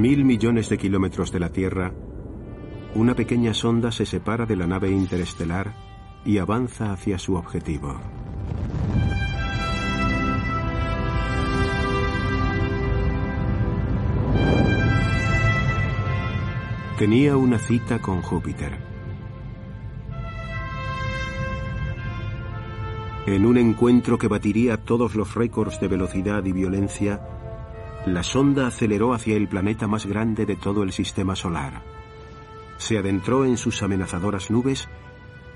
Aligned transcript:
Mil 0.00 0.24
millones 0.24 0.70
de 0.70 0.78
kilómetros 0.78 1.30
de 1.30 1.38
la 1.38 1.50
Tierra, 1.50 1.92
una 2.94 3.14
pequeña 3.14 3.52
sonda 3.52 3.92
se 3.92 4.06
separa 4.06 4.46
de 4.46 4.56
la 4.56 4.66
nave 4.66 4.90
interestelar 4.90 5.74
y 6.24 6.38
avanza 6.38 6.90
hacia 6.90 7.18
su 7.18 7.34
objetivo. 7.34 8.00
Tenía 16.98 17.36
una 17.36 17.58
cita 17.58 17.98
con 17.98 18.22
Júpiter. 18.22 18.78
En 23.26 23.44
un 23.44 23.58
encuentro 23.58 24.16
que 24.16 24.28
batiría 24.28 24.78
todos 24.78 25.14
los 25.14 25.34
récords 25.34 25.78
de 25.78 25.88
velocidad 25.88 26.42
y 26.46 26.52
violencia, 26.52 27.39
la 28.06 28.22
sonda 28.22 28.66
aceleró 28.66 29.12
hacia 29.12 29.36
el 29.36 29.48
planeta 29.48 29.86
más 29.86 30.06
grande 30.06 30.46
de 30.46 30.56
todo 30.56 30.82
el 30.82 30.92
sistema 30.92 31.36
solar. 31.36 31.82
Se 32.78 32.98
adentró 32.98 33.44
en 33.44 33.56
sus 33.58 33.82
amenazadoras 33.82 34.50
nubes 34.50 34.88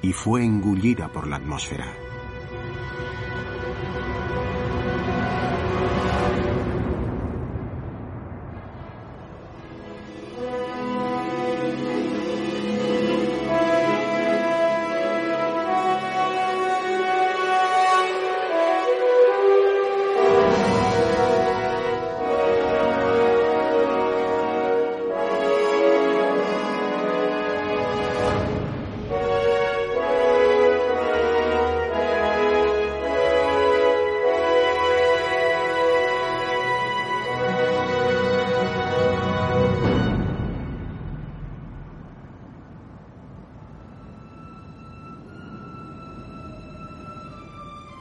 y 0.02 0.12
fue 0.12 0.44
engullida 0.44 1.08
por 1.08 1.26
la 1.26 1.36
atmósfera. 1.36 1.86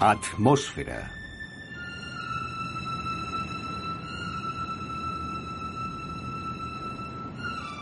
Atmósfera. 0.06 1.10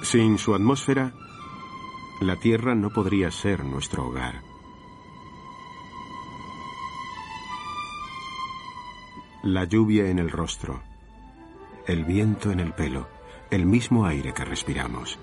Sin 0.04 0.38
su 0.38 0.54
atmósfera, 0.54 1.14
la 2.22 2.36
Tierra 2.36 2.76
no 2.76 2.92
podría 2.92 3.32
ser 3.32 3.66
nuestro 3.66 4.06
hogar. 4.06 4.44
La 9.42 9.64
lluvia 9.64 10.08
en 10.08 10.20
el 10.20 10.30
rostro, 10.30 10.84
el 11.88 12.06
viento 12.06 12.52
en 12.52 12.60
el 12.60 12.74
pelo, 12.74 13.08
el 13.50 13.66
mismo 13.66 14.06
aire 14.06 14.32
que 14.32 14.46
respiramos. 14.46 15.18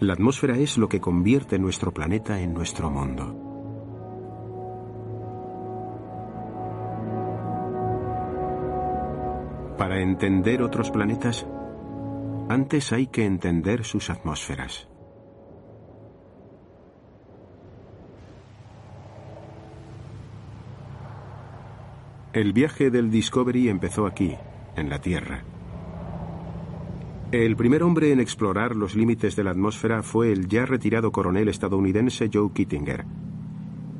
La 0.00 0.12
atmósfera 0.12 0.58
es 0.58 0.76
lo 0.76 0.90
que 0.90 1.00
convierte 1.00 1.58
nuestro 1.58 1.90
planeta 1.90 2.38
en 2.42 2.52
nuestro 2.52 2.90
mundo. 2.90 3.51
Para 9.78 10.00
entender 10.00 10.62
otros 10.62 10.90
planetas, 10.90 11.46
antes 12.48 12.92
hay 12.92 13.06
que 13.06 13.24
entender 13.24 13.84
sus 13.84 14.10
atmósferas. 14.10 14.88
El 22.32 22.52
viaje 22.52 22.90
del 22.90 23.10
Discovery 23.10 23.68
empezó 23.68 24.06
aquí, 24.06 24.34
en 24.76 24.88
la 24.88 25.00
Tierra. 25.00 25.44
El 27.30 27.56
primer 27.56 27.82
hombre 27.82 28.12
en 28.12 28.20
explorar 28.20 28.76
los 28.76 28.94
límites 28.94 29.36
de 29.36 29.44
la 29.44 29.52
atmósfera 29.52 30.02
fue 30.02 30.32
el 30.32 30.48
ya 30.48 30.66
retirado 30.66 31.12
coronel 31.12 31.48
estadounidense 31.48 32.28
Joe 32.32 32.52
Kittinger. 32.52 33.04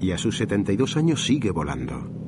Y 0.00 0.12
a 0.12 0.18
sus 0.18 0.36
72 0.36 0.96
años 0.96 1.24
sigue 1.24 1.50
volando. 1.50 2.21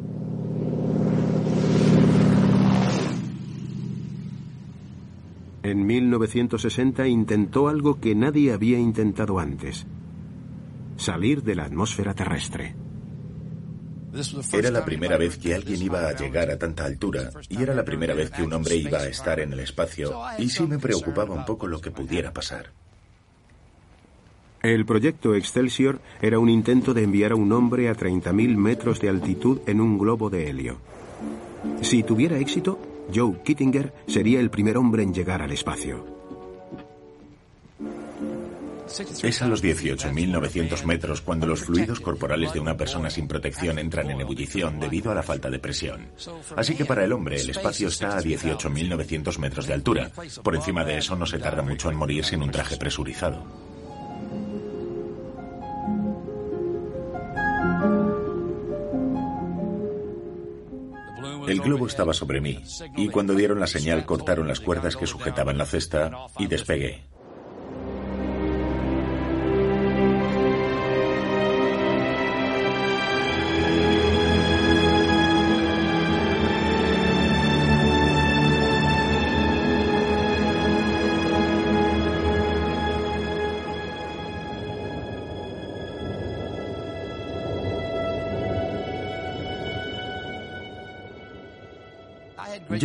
En 5.65 5.87
1960 5.87 7.09
intentó 7.09 7.69
algo 7.69 7.99
que 7.99 8.15
nadie 8.15 8.53
había 8.53 8.79
intentado 8.79 9.39
antes. 9.39 9.87
Salir 10.99 11.43
de 11.43 11.55
la 11.55 11.65
atmósfera 11.65 12.13
terrestre. 12.13 12.77
Era 14.53 14.71
la 14.71 14.85
primera 14.85 15.17
vez 15.17 15.39
que 15.39 15.55
alguien 15.55 15.81
iba 15.81 16.07
a 16.07 16.15
llegar 16.15 16.51
a 16.51 16.59
tanta 16.59 16.85
altura 16.85 17.31
y 17.49 17.63
era 17.63 17.75
la 17.75 17.83
primera 17.83 18.13
vez 18.13 18.31
que 18.31 18.43
un 18.43 18.53
hombre 18.53 18.77
iba 18.77 18.99
a 18.99 19.09
estar 19.09 19.41
en 19.41 19.55
el 19.55 19.61
espacio 19.61 20.13
y 20.39 20.51
sí 20.51 20.67
me 20.67 20.79
preocupaba 20.79 21.35
un 21.35 21.47
poco 21.47 21.67
lo 21.67 21.81
que 21.81 21.91
pudiera 21.91 22.31
pasar. 22.31 22.71
El 24.63 24.85
proyecto 24.85 25.35
Excelsior 25.35 25.99
era 26.21 26.39
un 26.39 26.51
intento 26.51 26.93
de 26.93 27.05
enviar 27.05 27.33
a 27.33 27.37
un 27.37 27.51
hombre 27.53 27.89
a 27.89 27.95
30.000 27.95 28.55
metros 28.57 29.01
de 29.01 29.09
altitud 29.09 29.61
en 29.67 29.81
un 29.81 29.97
globo 29.97 30.29
de 30.29 30.51
helio. 30.51 30.77
Si 31.81 32.03
tuviera 32.03 32.39
éxito, 32.39 32.79
Joe 33.13 33.43
Kittinger 33.45 33.93
sería 34.07 34.41
el 34.41 34.51
primer 34.51 34.77
hombre 34.77 35.03
en 35.03 35.13
llegar 35.13 35.43
al 35.43 35.53
espacio. 35.53 36.15
Es 39.23 39.43
a 39.43 39.47
los 39.47 39.63
18.900 39.63 40.85
metros 40.85 41.21
cuando 41.21 41.47
los 41.47 41.65
fluidos 41.65 42.01
corporales 42.01 42.53
de 42.53 42.61
una 42.61 42.77
persona 42.77 43.11
sin 43.11 43.27
protección 43.27 43.79
entran 43.79 44.11
en 44.11 44.21
ebullición 44.21 44.79
debido 44.79 45.11
a 45.11 45.15
la 45.15 45.23
falta 45.23 45.51
de 45.51 45.59
presión. 45.59 46.09
Así 46.55 46.75
que 46.77 46.85
para 46.85 47.05
el 47.05 47.13
hombre 47.13 47.41
el 47.41 47.51
espacio 47.51 47.89
está 47.89 48.19
a 48.19 48.21
18.900 48.21 49.39
metros 49.39 49.67
de 49.67 49.75
altura. 49.75 50.11
Por 50.43 50.55
encima 50.55 50.85
de 50.85 50.99
eso 50.99 51.17
no 51.17 51.27
se 51.27 51.39
tarda 51.39 51.63
mucho 51.63 51.91
en 51.91 51.97
morir 51.97 52.25
sin 52.25 52.43
un 52.43 52.51
traje 52.51 52.77
presurizado. 52.77 53.74
El 61.49 61.61
globo 61.61 61.87
estaba 61.87 62.15
sobre 62.15 62.41
mí 62.41 62.63
y 62.97 63.09
cuando 63.09 63.35
dieron 63.35 63.61
la 63.61 63.67
señal 63.67 64.07
cortaron 64.07 64.49
las 64.49 64.61
cuerdas 64.61 64.97
que 64.97 65.07
sujetaban 65.07 65.59
la 65.59 65.67
cesta 65.67 66.11
y 66.39 66.47
despegué. 66.47 67.05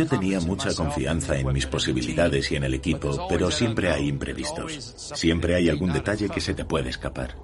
Yo 0.00 0.06
tenía 0.06 0.40
mucha 0.40 0.74
confianza 0.74 1.36
en 1.38 1.52
mis 1.52 1.66
posibilidades 1.66 2.50
y 2.50 2.56
en 2.56 2.64
el 2.64 2.72
equipo, 2.72 3.26
pero 3.28 3.50
siempre 3.50 3.90
hay 3.90 4.08
imprevistos. 4.08 4.72
Siempre 5.14 5.54
hay 5.54 5.68
algún 5.68 5.92
detalle 5.92 6.30
que 6.30 6.40
se 6.40 6.54
te 6.54 6.64
puede 6.64 6.88
escapar. 6.88 7.36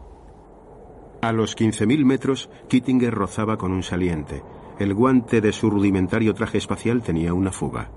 A 1.21 1.33
los 1.33 1.55
15.000 1.55 2.05
metros, 2.07 2.49
Kittinger 2.71 3.13
rozaba 3.13 3.59
con 3.59 3.73
un 3.73 3.83
saliente. 3.83 4.43
El 4.79 4.95
guante 4.95 5.43
de 5.43 5.53
su 5.53 5.69
rudimentario 5.69 6.33
traje 6.33 6.57
espacial 6.57 7.03
tenía 7.03 7.35
una 7.35 7.53
fuga. 7.53 7.91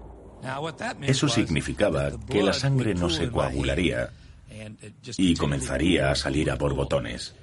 Eso 1.03 1.29
significaba 1.29 2.12
que 2.27 2.44
la 2.44 2.51
sangre 2.51 2.94
no 2.95 3.09
se 3.09 3.31
coagularía 3.31 4.09
y 5.17 5.35
comenzaría 5.35 6.12
a 6.12 6.15
salir 6.15 6.51
a 6.51 6.55
borbotones. 6.55 7.33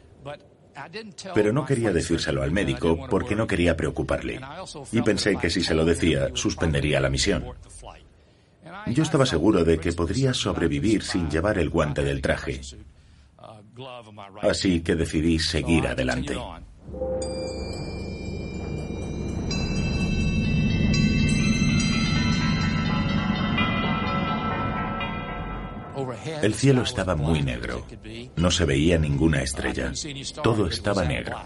Pero 1.35 1.53
no 1.53 1.65
quería 1.65 1.93
decírselo 1.93 2.43
al 2.43 2.53
médico 2.53 3.07
porque 3.09 3.35
no 3.35 3.47
quería 3.47 3.77
preocuparle. 3.77 4.41
Y 4.93 5.03
pensé 5.03 5.37
que 5.37 5.51
si 5.51 5.63
se 5.63 5.75
lo 5.75 5.85
decía, 5.85 6.29
suspendería 6.35 7.01
la 7.01 7.11
misión. 7.11 7.45
Yo 8.87 9.03
estaba 9.03 9.27
seguro 9.27 9.65
de 9.65 9.79
que 9.79 9.93
podría 9.93 10.35
sobrevivir 10.35 11.03
sin 11.03 11.31
llevar 11.31 11.59
el 11.59 11.71
guante 11.71 12.03
del 12.03 12.21
traje. 12.21 12.61
Así 14.43 14.81
que 14.81 14.95
decidí 14.95 15.39
seguir 15.39 15.87
adelante. 15.87 16.37
El 26.43 26.55
cielo 26.55 26.83
estaba 26.83 27.17
muy 27.17 27.43
negro. 27.43 27.85
No 28.37 28.51
se 28.51 28.65
veía 28.65 28.99
ninguna 28.99 29.43
estrella. 29.43 29.93
Todo 30.43 30.67
estaba 30.67 31.05
negro. 31.05 31.37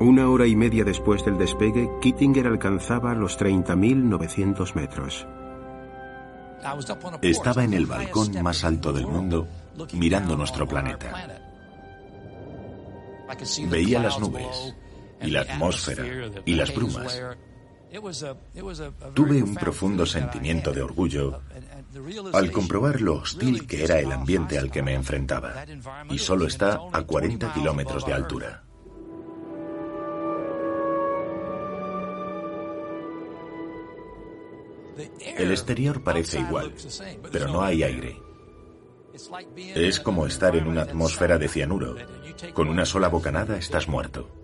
Una 0.00 0.28
hora 0.28 0.46
y 0.46 0.56
media 0.56 0.84
después 0.84 1.24
del 1.24 1.38
despegue, 1.38 1.88
Kittinger 2.00 2.46
alcanzaba 2.46 3.14
los 3.14 3.38
30.900 3.38 4.74
metros. 4.74 5.26
Estaba 7.22 7.64
en 7.64 7.74
el 7.74 7.86
balcón 7.86 8.42
más 8.42 8.64
alto 8.64 8.92
del 8.92 9.06
mundo 9.06 9.46
mirando 9.92 10.36
nuestro 10.36 10.66
planeta. 10.66 11.40
Veía 13.68 14.00
las 14.00 14.18
nubes 14.18 14.74
y 15.22 15.30
la 15.30 15.42
atmósfera 15.42 16.04
y 16.44 16.54
las 16.54 16.74
brumas. 16.74 17.20
Tuve 19.14 19.42
un 19.42 19.54
profundo 19.54 20.04
sentimiento 20.04 20.72
de 20.72 20.82
orgullo 20.82 21.40
al 22.32 22.50
comprobar 22.50 23.00
lo 23.00 23.14
hostil 23.16 23.66
que 23.66 23.84
era 23.84 23.98
el 23.98 24.10
ambiente 24.12 24.58
al 24.58 24.70
que 24.70 24.82
me 24.82 24.94
enfrentaba, 24.94 25.64
y 26.10 26.18
solo 26.18 26.46
está 26.46 26.80
a 26.92 27.02
40 27.02 27.52
kilómetros 27.52 28.04
de 28.06 28.12
altura. 28.12 28.64
El 35.36 35.50
exterior 35.50 36.02
parece 36.02 36.40
igual, 36.40 36.72
pero 37.32 37.48
no 37.48 37.62
hay 37.62 37.82
aire. 37.82 38.16
Es 39.74 40.00
como 40.00 40.26
estar 40.26 40.56
en 40.56 40.66
una 40.66 40.82
atmósfera 40.82 41.38
de 41.38 41.48
cianuro. 41.48 41.96
Con 42.52 42.68
una 42.68 42.84
sola 42.84 43.08
bocanada 43.08 43.56
estás 43.56 43.88
muerto. 43.88 44.43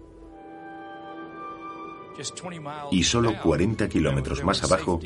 Y 2.91 3.05
solo 3.05 3.41
40 3.41 3.89
kilómetros 3.89 4.45
más 4.45 4.63
abajo 4.65 5.01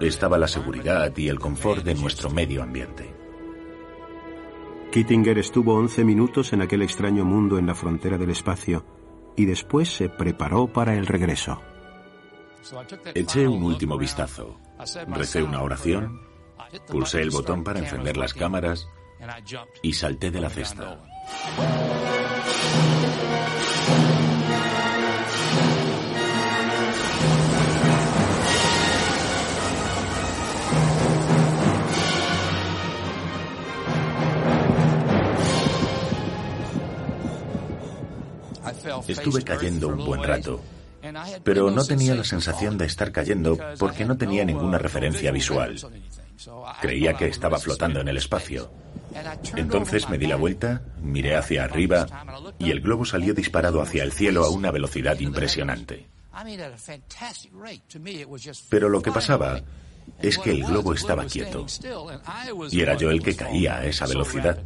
estaba 0.00 0.38
la 0.38 0.48
seguridad 0.48 1.16
y 1.16 1.28
el 1.28 1.38
confort 1.38 1.84
de 1.84 1.94
nuestro 1.94 2.30
medio 2.30 2.62
ambiente. 2.62 3.14
Kittinger 4.90 5.38
estuvo 5.38 5.74
11 5.74 6.04
minutos 6.04 6.52
en 6.52 6.62
aquel 6.62 6.82
extraño 6.82 7.24
mundo 7.24 7.58
en 7.58 7.66
la 7.66 7.74
frontera 7.74 8.18
del 8.18 8.30
espacio 8.30 8.84
y 9.36 9.44
después 9.44 9.88
se 9.88 10.08
preparó 10.08 10.66
para 10.66 10.94
el 10.94 11.06
regreso. 11.06 11.60
Eché 13.14 13.46
un 13.46 13.62
último 13.62 13.96
vistazo, 13.96 14.58
recé 15.08 15.42
una 15.42 15.62
oración, 15.62 16.20
pulsé 16.88 17.22
el 17.22 17.30
botón 17.30 17.64
para 17.64 17.78
encender 17.78 18.16
las 18.16 18.34
cámaras 18.34 18.86
y 19.82 19.92
salté 19.92 20.30
de 20.30 20.40
la 20.40 20.50
cesta. 20.50 20.98
Estuve 39.08 39.42
cayendo 39.42 39.88
un 39.88 40.04
buen 40.04 40.22
rato, 40.22 40.60
pero 41.44 41.70
no 41.70 41.84
tenía 41.84 42.14
la 42.14 42.24
sensación 42.24 42.78
de 42.78 42.86
estar 42.86 43.12
cayendo 43.12 43.58
porque 43.78 44.04
no 44.04 44.16
tenía 44.16 44.44
ninguna 44.44 44.78
referencia 44.78 45.32
visual. 45.32 45.76
Creía 46.80 47.14
que 47.14 47.26
estaba 47.26 47.58
flotando 47.58 48.00
en 48.00 48.08
el 48.08 48.16
espacio. 48.16 48.70
Entonces 49.56 50.08
me 50.08 50.18
di 50.18 50.26
la 50.26 50.36
vuelta, 50.36 50.82
miré 51.02 51.36
hacia 51.36 51.64
arriba 51.64 52.06
y 52.58 52.70
el 52.70 52.80
globo 52.80 53.04
salió 53.04 53.34
disparado 53.34 53.82
hacia 53.82 54.04
el 54.04 54.12
cielo 54.12 54.44
a 54.44 54.50
una 54.50 54.70
velocidad 54.70 55.18
impresionante. 55.18 56.06
Pero 58.68 58.88
lo 58.88 59.02
que 59.02 59.12
pasaba 59.12 59.60
es 60.20 60.38
que 60.38 60.50
el 60.52 60.64
globo 60.64 60.94
estaba 60.94 61.24
quieto 61.24 61.66
y 62.70 62.80
era 62.80 62.96
yo 62.96 63.10
el 63.10 63.22
que 63.22 63.36
caía 63.36 63.78
a 63.78 63.86
esa 63.86 64.06
velocidad. 64.06 64.58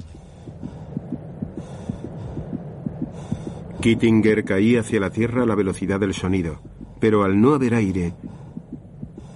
Kittinger 3.84 4.46
caía 4.46 4.80
hacia 4.80 4.98
la 4.98 5.10
Tierra 5.10 5.42
a 5.42 5.46
la 5.46 5.54
velocidad 5.54 6.00
del 6.00 6.14
sonido, 6.14 6.58
pero 7.00 7.22
al 7.22 7.38
no 7.38 7.52
haber 7.52 7.74
aire, 7.74 8.14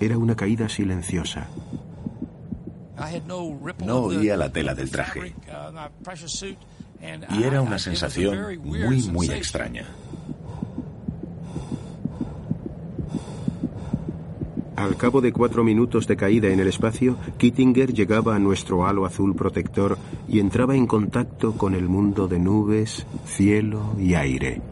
era 0.01 0.17
una 0.17 0.37
caída 0.37 0.71
silenciosa. 0.71 1.49
No 3.85 3.99
oía 3.99 4.39
la 4.39 4.51
tela 4.51 4.75
del 4.75 4.91
traje. 4.91 5.35
Y 7.29 7.43
era 7.43 7.61
una 7.61 7.79
sensación 7.79 8.59
muy, 8.65 9.03
muy 9.03 9.31
extraña. 9.31 9.85
Al 14.79 14.97
cabo 14.97 15.21
de 15.21 15.33
cuatro 15.33 15.65
minutos 15.65 16.07
de 16.07 16.17
caída 16.17 16.51
en 16.51 16.61
el 16.61 16.69
espacio, 16.69 17.17
Kittinger 17.37 17.93
llegaba 17.93 18.37
a 18.37 18.39
nuestro 18.39 18.87
halo 18.87 19.07
azul 19.07 19.35
protector 19.35 19.99
y 20.29 20.39
entraba 20.39 20.77
en 20.77 20.87
contacto 20.87 21.55
con 21.55 21.75
el 21.75 21.89
mundo 21.89 22.29
de 22.29 22.39
nubes, 22.39 23.05
cielo 23.27 23.97
y 23.99 24.15
aire. 24.15 24.63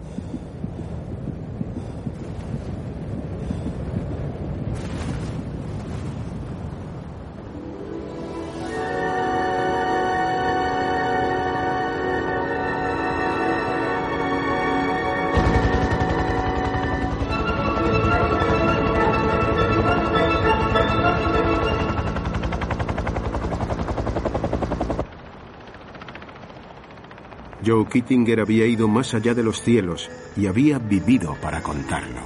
Kittinger 27.86 28.40
había 28.40 28.66
ido 28.66 28.88
más 28.88 29.14
allá 29.14 29.34
de 29.34 29.42
los 29.42 29.62
cielos 29.62 30.10
y 30.36 30.46
había 30.46 30.78
vivido 30.78 31.36
para 31.40 31.62
contarlo. 31.62 32.20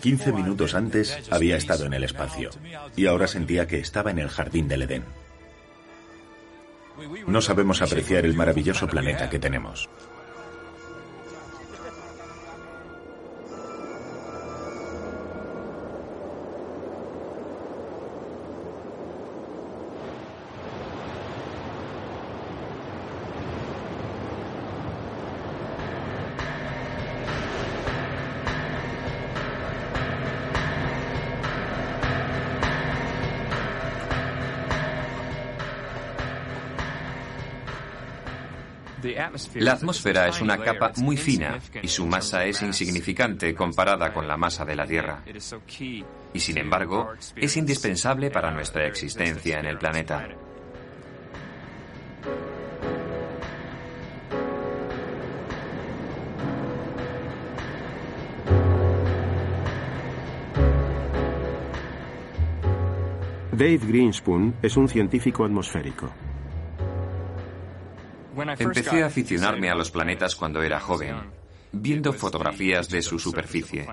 15 0.00 0.32
minutos 0.32 0.74
antes 0.74 1.18
había 1.30 1.56
estado 1.56 1.86
en 1.86 1.94
el 1.94 2.04
espacio 2.04 2.50
y 2.96 3.06
ahora 3.06 3.26
sentía 3.26 3.66
que 3.66 3.78
estaba 3.78 4.10
en 4.10 4.20
el 4.20 4.28
jardín 4.28 4.68
del 4.68 4.82
Edén. 4.82 5.04
No 7.26 7.40
sabemos 7.40 7.82
apreciar 7.82 8.24
el 8.24 8.34
maravilloso 8.34 8.86
planeta 8.86 9.28
que 9.30 9.38
tenemos. 9.38 9.88
La 39.54 39.72
atmósfera 39.72 40.28
es 40.28 40.40
una 40.40 40.58
capa 40.58 40.92
muy 40.96 41.16
fina 41.16 41.58
y 41.82 41.88
su 41.88 42.06
masa 42.06 42.44
es 42.44 42.62
insignificante 42.62 43.54
comparada 43.54 44.12
con 44.12 44.26
la 44.26 44.36
masa 44.36 44.64
de 44.64 44.76
la 44.76 44.86
Tierra. 44.86 45.22
Y 46.32 46.40
sin 46.40 46.58
embargo, 46.58 47.12
es 47.36 47.56
indispensable 47.56 48.30
para 48.30 48.50
nuestra 48.50 48.86
existencia 48.86 49.60
en 49.60 49.66
el 49.66 49.78
planeta. 49.78 50.28
Dave 63.58 63.80
Greenspoon 63.88 64.54
es 64.62 64.76
un 64.76 64.88
científico 64.88 65.44
atmosférico. 65.44 66.27
Empecé 68.58 69.02
a 69.02 69.06
aficionarme 69.06 69.70
a 69.70 69.74
los 69.74 69.90
planetas 69.90 70.36
cuando 70.36 70.62
era 70.62 70.80
joven, 70.80 71.16
viendo 71.72 72.12
fotografías 72.12 72.88
de 72.88 73.02
su 73.02 73.18
superficie. 73.18 73.86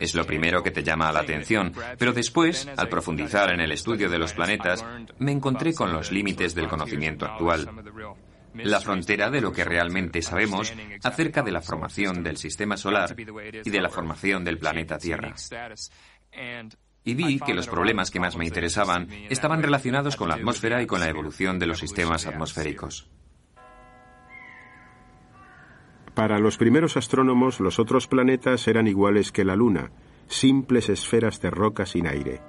Es 0.00 0.14
lo 0.14 0.24
primero 0.24 0.62
que 0.62 0.70
te 0.70 0.82
llama 0.82 1.12
la 1.12 1.20
atención, 1.20 1.72
pero 1.98 2.12
después, 2.12 2.68
al 2.76 2.88
profundizar 2.88 3.52
en 3.52 3.60
el 3.60 3.72
estudio 3.72 4.08
de 4.08 4.18
los 4.18 4.32
planetas, 4.32 4.84
me 5.18 5.32
encontré 5.32 5.74
con 5.74 5.92
los 5.92 6.12
límites 6.12 6.54
del 6.54 6.68
conocimiento 6.68 7.26
actual, 7.26 7.68
la 8.54 8.80
frontera 8.80 9.30
de 9.30 9.40
lo 9.40 9.52
que 9.52 9.64
realmente 9.64 10.22
sabemos 10.22 10.72
acerca 11.02 11.42
de 11.42 11.52
la 11.52 11.60
formación 11.60 12.22
del 12.22 12.36
sistema 12.36 12.76
solar 12.76 13.14
y 13.18 13.70
de 13.70 13.80
la 13.80 13.88
formación 13.88 14.44
del 14.44 14.58
planeta 14.58 14.98
Tierra. 14.98 15.34
Y 17.04 17.14
vi 17.14 17.38
que 17.40 17.54
los 17.54 17.68
problemas 17.68 18.10
que 18.10 18.20
más 18.20 18.36
me 18.36 18.44
interesaban 18.44 19.08
estaban 19.30 19.62
relacionados 19.62 20.16
con 20.16 20.28
la 20.28 20.34
atmósfera 20.34 20.82
y 20.82 20.86
con 20.86 21.00
la 21.00 21.08
evolución 21.08 21.58
de 21.58 21.66
los 21.66 21.78
sistemas 21.78 22.26
atmosféricos. 22.26 23.08
Para 26.18 26.40
los 26.40 26.56
primeros 26.56 26.96
astrónomos, 26.96 27.60
los 27.60 27.78
otros 27.78 28.08
planetas 28.08 28.66
eran 28.66 28.88
iguales 28.88 29.30
que 29.30 29.44
la 29.44 29.54
Luna, 29.54 29.92
simples 30.26 30.88
esferas 30.88 31.40
de 31.40 31.48
roca 31.48 31.86
sin 31.86 32.08
aire. 32.08 32.42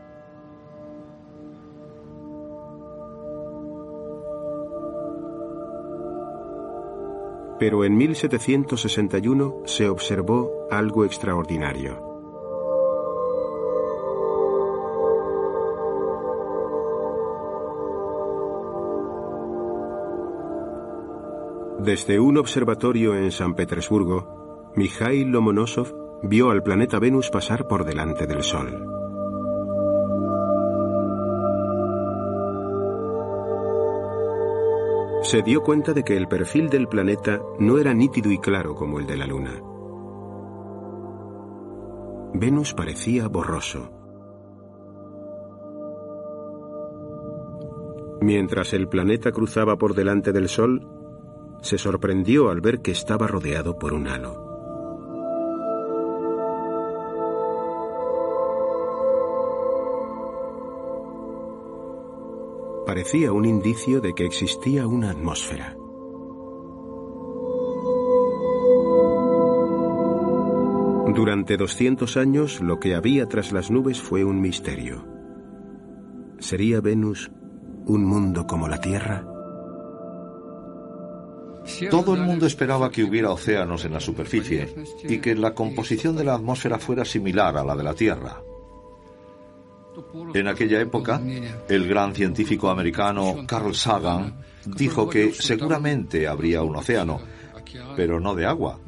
Pero 7.60 7.86
en 7.86 7.96
1761 7.96 9.62
se 9.66 9.88
observó 9.88 10.50
algo 10.72 11.06
extraordinario. 11.06 12.09
Desde 21.80 22.20
un 22.20 22.38
observatorio 22.38 23.16
en 23.16 23.32
San 23.32 23.56
Petersburgo, 23.56 24.74
Mikhail 24.76 25.30
Lomonosov 25.30 26.20
vio 26.24 26.50
al 26.50 26.62
planeta 26.62 27.00
Venus 27.00 27.30
pasar 27.30 27.70
por 27.70 27.86
delante 27.86 28.28
del 28.28 28.44
Sol. 28.44 28.86
Se 35.22 35.42
dio 35.42 35.62
cuenta 35.62 35.94
de 35.94 36.04
que 36.04 36.18
el 36.18 36.28
perfil 36.28 36.70
del 36.70 36.90
planeta 36.90 37.40
no 37.60 37.78
era 37.78 37.94
nítido 37.94 38.30
y 38.30 38.40
claro 38.40 38.76
como 38.76 39.00
el 39.00 39.08
de 39.08 39.16
la 39.16 39.26
Luna. 39.26 39.62
Venus 42.34 42.74
parecía 42.74 43.30
borroso. 43.30 43.90
Mientras 48.20 48.74
el 48.74 48.90
planeta 48.90 49.32
cruzaba 49.32 49.78
por 49.78 49.96
delante 49.96 50.34
del 50.34 50.50
Sol, 50.50 50.99
se 51.62 51.78
sorprendió 51.78 52.50
al 52.50 52.62
ver 52.62 52.82
que 52.82 52.92
estaba 52.92 53.28
rodeado 53.28 53.78
por 53.78 53.94
un 53.94 54.08
halo. 54.08 54.50
Parecía 62.86 63.32
un 63.32 63.46
indicio 63.46 64.02
de 64.02 64.16
que 64.16 64.26
existía 64.26 64.88
una 64.88 65.12
atmósfera. 65.12 65.76
Durante 71.14 71.58
200 71.58 72.18
años 72.18 72.62
lo 72.62 72.80
que 72.80 72.96
había 72.96 73.28
tras 73.28 73.52
las 73.52 73.70
nubes 73.70 74.02
fue 74.02 74.24
un 74.24 74.42
misterio. 74.42 75.06
¿Sería 76.40 76.82
Venus 76.82 77.30
un 77.86 78.06
mundo 78.06 78.48
como 78.48 78.68
la 78.68 78.80
Tierra? 78.80 79.39
Todo 81.90 82.16
el 82.16 82.22
mundo 82.22 82.46
esperaba 82.46 82.92
que 82.92 83.04
hubiera 83.04 83.32
océanos 83.32 83.86
en 83.86 83.94
la 83.94 84.00
superficie 84.00 84.74
y 85.04 85.20
que 85.20 85.36
la 85.36 85.54
composición 85.54 86.16
de 86.16 86.24
la 86.24 86.36
atmósfera 86.36 86.80
fuera 86.80 87.06
similar 87.06 87.58
a 87.58 87.64
la 87.64 87.76
de 87.76 87.84
la 87.84 87.94
Tierra. 87.94 88.42
En 90.34 90.48
aquella 90.48 90.80
época, 90.80 91.22
el 91.68 91.88
gran 91.88 92.14
científico 92.14 92.70
americano 92.70 93.44
Carl 93.46 93.76
Sagan 93.76 94.36
dijo 94.66 95.10
que 95.10 95.34
seguramente 95.34 96.28
habría 96.28 96.64
un 96.64 96.76
océano, 96.76 97.20
pero 97.96 98.20
no 98.20 98.36
de 98.36 98.46
agua, 98.46 98.80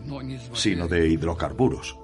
sino 0.53 0.87
de 0.87 1.07
hidrocarburos. 1.09 1.97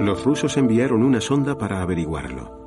Los 0.00 0.24
rusos 0.24 0.56
enviaron 0.56 1.02
una 1.02 1.20
sonda 1.20 1.56
para 1.56 1.80
averiguarlo. 1.80 2.64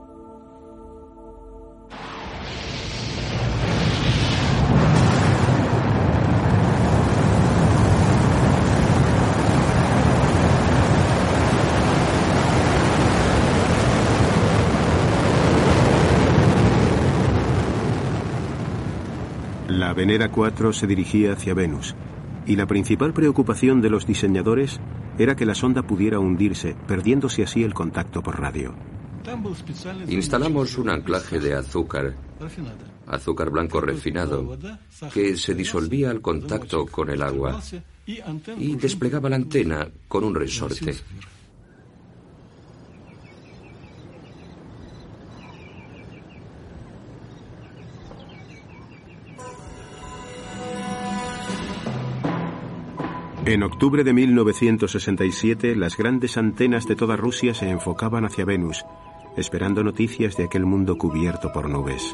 La 19.67 19.85
Venera 19.97 20.29
4 20.29 20.73
se 20.73 20.85
dirigía 20.85 21.33
hacia 21.33 21.55
Venus, 21.55 21.95
y 22.45 22.55
la 22.55 22.67
principal 22.67 23.13
preocupación 23.13 23.81
de 23.81 23.89
los 23.89 24.05
diseñadores 24.05 24.79
era 25.17 25.35
que 25.35 25.47
la 25.47 25.55
sonda 25.55 25.81
pudiera 25.81 26.19
hundirse, 26.19 26.75
perdiéndose 26.87 27.41
así 27.41 27.63
el 27.63 27.73
contacto 27.73 28.21
por 28.21 28.39
radio. 28.39 28.75
Instalamos 30.07 30.77
un 30.77 30.91
anclaje 30.91 31.39
de 31.39 31.55
azúcar, 31.55 32.15
azúcar 33.07 33.49
blanco 33.49 33.81
refinado, 33.81 34.55
que 35.11 35.35
se 35.35 35.55
disolvía 35.55 36.11
al 36.11 36.21
contacto 36.21 36.85
con 36.85 37.09
el 37.09 37.23
agua 37.23 37.59
y 38.05 38.75
desplegaba 38.75 39.29
la 39.29 39.37
antena 39.37 39.87
con 40.07 40.23
un 40.23 40.35
resorte. 40.35 40.93
En 53.47 53.63
octubre 53.63 54.03
de 54.03 54.11
1967, 54.11 55.73
las 55.77 55.95
grandes 55.95 56.35
antenas 56.35 56.85
de 56.85 56.97
toda 56.97 57.15
Rusia 57.15 57.53
se 57.53 57.69
enfocaban 57.69 58.25
hacia 58.25 58.43
Venus, 58.43 58.83
esperando 59.37 59.85
noticias 59.85 60.35
de 60.35 60.43
aquel 60.43 60.65
mundo 60.65 60.97
cubierto 60.97 61.53
por 61.53 61.69
nubes. 61.69 62.13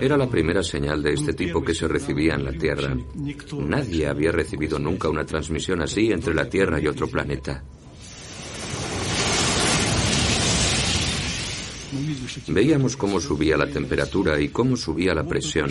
Era 0.00 0.16
la 0.16 0.28
primera 0.28 0.62
señal 0.62 1.02
de 1.02 1.14
este 1.14 1.32
tipo 1.32 1.64
que 1.64 1.74
se 1.74 1.88
recibía 1.88 2.36
en 2.36 2.44
la 2.44 2.52
Tierra. 2.52 2.96
Nadie 3.58 4.06
había 4.06 4.30
recibido 4.30 4.78
nunca 4.78 5.08
una 5.08 5.24
transmisión 5.24 5.82
así 5.82 6.12
entre 6.12 6.34
la 6.34 6.48
Tierra 6.48 6.80
y 6.80 6.86
otro 6.86 7.08
planeta. 7.08 7.64
Veíamos 12.48 12.96
cómo 12.96 13.20
subía 13.20 13.56
la 13.56 13.66
temperatura 13.66 14.40
y 14.40 14.48
cómo 14.48 14.76
subía 14.76 15.14
la 15.14 15.24
presión. 15.24 15.70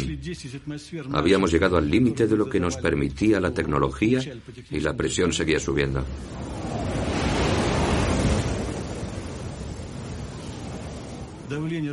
Habíamos 1.11 1.51
llegado 1.51 1.77
al 1.77 1.89
límite 1.89 2.27
de 2.27 2.37
lo 2.37 2.49
que 2.49 2.59
nos 2.59 2.77
permitía 2.77 3.39
la 3.39 3.53
tecnología 3.53 4.21
y 4.69 4.79
la 4.79 4.93
presión 4.93 5.33
seguía 5.33 5.59
subiendo. 5.59 6.03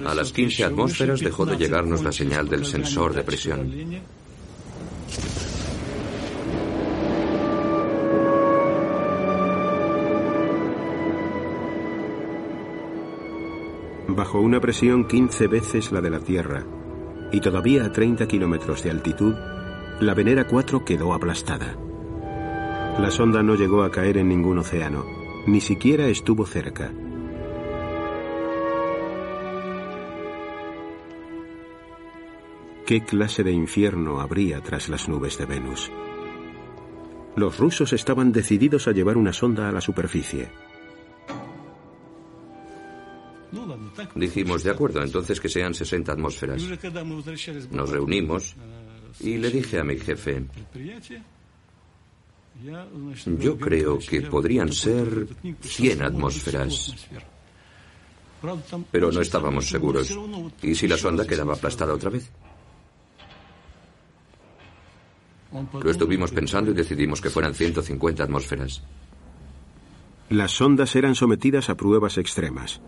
A 0.07 0.15
las 0.15 0.33
15 0.33 0.65
atmósferas 0.65 1.21
dejó 1.21 1.45
de 1.45 1.57
llegarnos 1.57 2.03
la 2.03 2.13
señal 2.13 2.49
del 2.49 2.65
sensor 2.65 3.13
de 3.15 3.25
presión. 3.25 4.01
Bajo 14.19 14.41
una 14.41 14.61
presión 14.61 15.07
15 15.07 15.47
veces 15.47 15.93
la 15.93 16.01
de 16.01 16.11
la 16.11 16.19
Tierra, 16.19 16.65
y 17.31 17.41
todavía 17.41 17.85
a 17.85 17.93
30 17.93 18.27
kilómetros 18.27 18.83
de 18.83 18.91
altitud, 18.91 19.33
la 20.01 20.13
Venera 20.13 20.45
4 20.45 20.85
quedó 20.85 21.15
aplastada. 21.15 21.77
La 22.99 23.13
sonda 23.13 23.45
no 23.45 23.55
llegó 23.55 23.85
a 23.85 23.93
caer 23.93 24.19
en 24.19 24.29
ningún 24.29 24.59
océano, 24.59 25.07
ni 25.47 25.61
siquiera 25.61 26.09
estuvo 26.09 26.47
cerca. 26.47 26.91
¿Qué 32.87 33.05
clase 33.05 33.45
de 33.45 33.53
infierno 33.53 34.21
habría 34.21 34.61
tras 34.63 34.89
las 34.89 35.09
nubes 35.09 35.39
de 35.39 35.47
Venus? 35.47 35.93
Los 37.37 37.57
rusos 37.59 37.93
estaban 37.93 38.33
decididos 38.33 38.89
a 38.89 38.93
llevar 38.93 39.17
una 39.17 39.33
sonda 39.33 39.69
a 39.69 39.73
la 39.73 39.81
superficie. 39.81 40.49
Dijimos, 44.15 44.63
de 44.63 44.71
acuerdo, 44.71 45.03
entonces 45.03 45.41
que 45.41 45.49
sean 45.49 45.75
60 45.75 46.13
atmósferas. 46.13 46.63
Nos 47.71 47.91
reunimos 47.91 48.55
y 49.21 49.37
le 49.37 49.51
dije 49.51 49.79
a 49.79 49.85
mi 49.85 49.99
jefe, 49.99 50.45
yo 53.39 53.59
creo 53.59 53.99
que 53.99 54.23
podrían 54.23 54.73
ser 54.73 55.29
100 55.61 56.03
atmósferas. 56.03 56.95
Pero 58.91 59.13
no 59.13 59.21
estábamos 59.21 59.69
seguros. 59.69 60.17
¿Y 60.63 60.75
si 60.75 60.87
la 60.87 60.97
sonda 60.97 61.27
quedaba 61.27 61.55
aplastada 61.55 61.95
otra 61.95 62.11
vez? 62.11 62.31
Lo 65.53 65.91
estuvimos 65.91 66.31
pensando 66.31 66.71
y 66.71 66.75
decidimos 66.75 67.21
que 67.21 67.31
fueran 67.31 67.55
150 67.55 68.23
atmósferas. 68.23 68.83
Las 70.29 70.53
sondas 70.53 70.95
eran 70.95 71.15
sometidas 71.15 71.71
a 71.71 71.75
pruebas 71.77 72.19
extremas. 72.19 72.81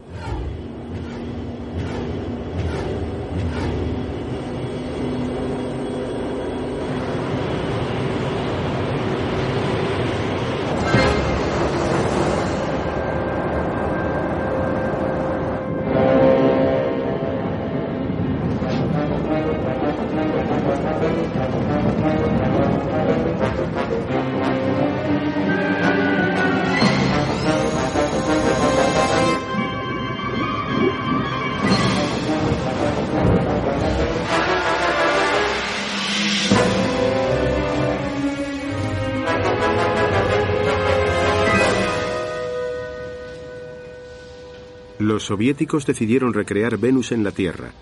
Los 45.10 45.24
soviéticos 45.24 45.86
decidieron 45.86 46.32
recrear 46.32 46.78
Venus 46.78 47.10
en 47.10 47.24
la 47.24 47.32
Tierra. 47.32 47.72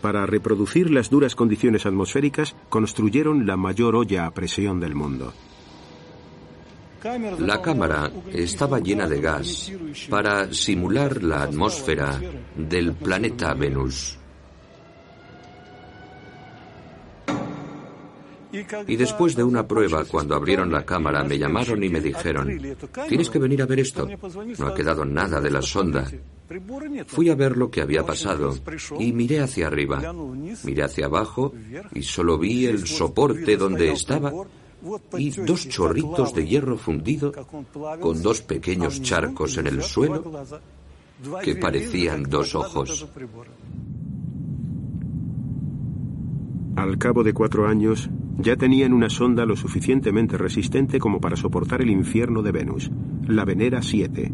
Para 0.00 0.24
reproducir 0.24 0.88
las 0.88 1.10
duras 1.10 1.34
condiciones 1.34 1.84
atmosféricas, 1.84 2.54
construyeron 2.68 3.44
la 3.44 3.56
mayor 3.56 3.96
olla 3.96 4.24
a 4.24 4.30
presión 4.30 4.78
del 4.78 4.94
mundo. 4.94 5.34
La 7.40 7.60
cámara 7.60 8.08
estaba 8.32 8.78
llena 8.78 9.08
de 9.08 9.20
gas 9.20 9.72
para 10.08 10.52
simular 10.54 11.24
la 11.24 11.42
atmósfera 11.42 12.20
del 12.54 12.92
planeta 12.92 13.52
Venus. 13.54 14.16
Y 18.86 18.94
después 18.94 19.34
de 19.34 19.42
una 19.42 19.66
prueba, 19.66 20.04
cuando 20.04 20.36
abrieron 20.36 20.70
la 20.70 20.84
cámara, 20.84 21.24
me 21.24 21.36
llamaron 21.36 21.82
y 21.82 21.88
me 21.88 22.00
dijeron, 22.00 22.76
tienes 23.08 23.28
que 23.28 23.40
venir 23.40 23.60
a 23.60 23.66
ver 23.66 23.80
esto. 23.80 24.08
No 24.56 24.68
ha 24.68 24.74
quedado 24.76 25.04
nada 25.04 25.40
de 25.40 25.50
la 25.50 25.60
sonda. 25.60 26.08
Fui 27.06 27.30
a 27.30 27.34
ver 27.34 27.56
lo 27.56 27.70
que 27.70 27.80
había 27.80 28.04
pasado 28.04 28.54
y 28.98 29.12
miré 29.12 29.40
hacia 29.40 29.66
arriba. 29.66 30.14
Miré 30.64 30.82
hacia 30.82 31.06
abajo 31.06 31.52
y 31.94 32.02
solo 32.02 32.38
vi 32.38 32.66
el 32.66 32.86
soporte 32.86 33.56
donde 33.56 33.92
estaba 33.92 34.32
y 35.16 35.30
dos 35.30 35.68
chorritos 35.68 36.34
de 36.34 36.46
hierro 36.46 36.76
fundido 36.76 37.32
con 38.00 38.22
dos 38.22 38.42
pequeños 38.42 39.00
charcos 39.00 39.56
en 39.56 39.66
el 39.66 39.82
suelo 39.82 40.22
que 41.42 41.56
parecían 41.56 42.24
dos 42.24 42.54
ojos. 42.54 43.06
Al 46.76 46.98
cabo 46.98 47.22
de 47.22 47.32
cuatro 47.32 47.68
años, 47.68 48.10
ya 48.38 48.56
tenían 48.56 48.92
una 48.92 49.08
sonda 49.08 49.46
lo 49.46 49.56
suficientemente 49.56 50.36
resistente 50.36 50.98
como 50.98 51.20
para 51.20 51.36
soportar 51.36 51.82
el 51.82 51.90
infierno 51.90 52.42
de 52.42 52.52
Venus, 52.52 52.90
la 53.26 53.44
Venera 53.44 53.80
7. 53.80 54.32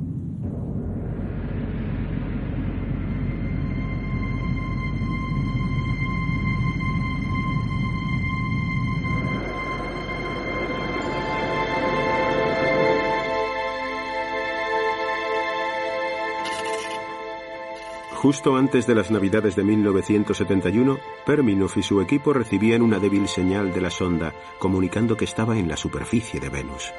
Justo 18.30 18.54
antes 18.54 18.86
de 18.86 18.94
las 18.94 19.10
Navidades 19.10 19.56
de 19.56 19.64
1971, 19.64 21.00
Perminov 21.26 21.72
y 21.74 21.82
su 21.82 22.00
equipo 22.00 22.32
recibían 22.32 22.80
una 22.80 23.00
débil 23.00 23.26
señal 23.26 23.74
de 23.74 23.80
la 23.80 23.90
sonda 23.90 24.32
comunicando 24.60 25.16
que 25.16 25.24
estaba 25.24 25.58
en 25.58 25.66
la 25.66 25.76
superficie 25.76 26.38
de 26.38 26.48
Venus. 26.48 26.92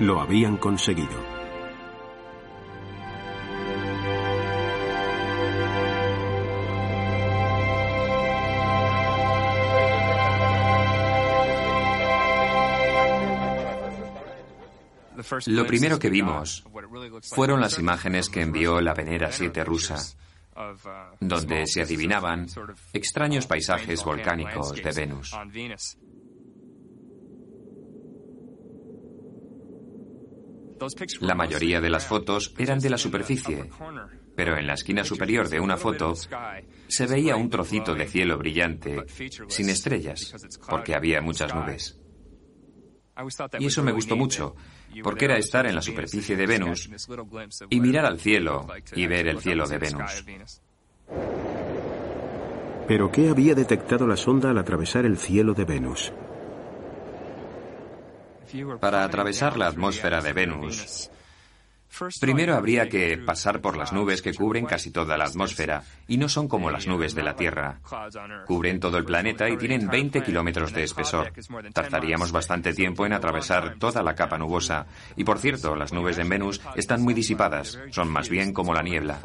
Lo 0.00 0.20
habían 0.20 0.56
conseguido. 0.56 1.35
Lo 15.46 15.66
primero 15.66 15.98
que 15.98 16.10
vimos 16.10 16.64
fueron 17.22 17.60
las 17.60 17.78
imágenes 17.78 18.28
que 18.28 18.42
envió 18.42 18.80
la 18.80 18.94
Venera 18.94 19.30
7 19.32 19.64
rusa, 19.64 19.96
donde 21.20 21.66
se 21.66 21.82
adivinaban 21.82 22.46
extraños 22.92 23.46
paisajes 23.46 24.04
volcánicos 24.04 24.74
de 24.74 24.92
Venus. 24.92 25.36
La 31.20 31.34
mayoría 31.34 31.80
de 31.80 31.90
las 31.90 32.06
fotos 32.06 32.54
eran 32.58 32.78
de 32.78 32.90
la 32.90 32.98
superficie, 32.98 33.70
pero 34.34 34.58
en 34.58 34.66
la 34.66 34.74
esquina 34.74 35.04
superior 35.04 35.48
de 35.48 35.60
una 35.60 35.76
foto 35.76 36.14
se 36.88 37.06
veía 37.06 37.36
un 37.36 37.48
trocito 37.48 37.94
de 37.94 38.06
cielo 38.06 38.36
brillante, 38.36 39.04
sin 39.48 39.70
estrellas, 39.70 40.34
porque 40.68 40.94
había 40.94 41.22
muchas 41.22 41.54
nubes. 41.54 41.98
Y 43.58 43.66
eso 43.66 43.82
me 43.82 43.92
gustó 43.92 44.16
mucho, 44.16 44.54
porque 45.02 45.24
era 45.24 45.38
estar 45.38 45.66
en 45.66 45.74
la 45.74 45.82
superficie 45.82 46.36
de 46.36 46.46
Venus 46.46 46.88
y 47.70 47.80
mirar 47.80 48.04
al 48.04 48.20
cielo 48.20 48.66
y 48.94 49.06
ver 49.06 49.28
el 49.28 49.40
cielo 49.40 49.66
de 49.66 49.78
Venus. 49.78 50.24
Pero 52.86 53.10
¿qué 53.10 53.28
había 53.28 53.54
detectado 53.54 54.06
la 54.06 54.16
sonda 54.16 54.50
al 54.50 54.58
atravesar 54.58 55.06
el 55.06 55.18
cielo 55.18 55.54
de 55.54 55.64
Venus? 55.64 56.12
Para 58.80 59.04
atravesar 59.04 59.56
la 59.56 59.66
atmósfera 59.66 60.20
de 60.20 60.32
Venus, 60.32 61.10
Primero 62.20 62.54
habría 62.54 62.88
que 62.88 63.18
pasar 63.18 63.60
por 63.60 63.76
las 63.76 63.92
nubes 63.92 64.22
que 64.22 64.34
cubren 64.34 64.66
casi 64.66 64.90
toda 64.90 65.16
la 65.16 65.24
atmósfera, 65.24 65.82
y 66.06 66.16
no 66.16 66.28
son 66.28 66.48
como 66.48 66.70
las 66.70 66.86
nubes 66.86 67.14
de 67.14 67.22
la 67.22 67.36
Tierra. 67.36 67.80
Cubren 68.46 68.80
todo 68.80 68.98
el 68.98 69.04
planeta 69.04 69.48
y 69.48 69.56
tienen 69.56 69.88
20 69.88 70.22
kilómetros 70.22 70.72
de 70.72 70.84
espesor. 70.84 71.32
Tardaríamos 71.72 72.32
bastante 72.32 72.72
tiempo 72.72 73.06
en 73.06 73.12
atravesar 73.12 73.78
toda 73.78 74.02
la 74.02 74.14
capa 74.14 74.38
nubosa. 74.38 74.86
Y 75.16 75.24
por 75.24 75.38
cierto, 75.38 75.74
las 75.74 75.92
nubes 75.92 76.16
de 76.16 76.24
Venus 76.24 76.60
están 76.74 77.02
muy 77.02 77.14
disipadas, 77.14 77.78
son 77.90 78.08
más 78.08 78.28
bien 78.28 78.52
como 78.52 78.74
la 78.74 78.82
niebla. 78.82 79.20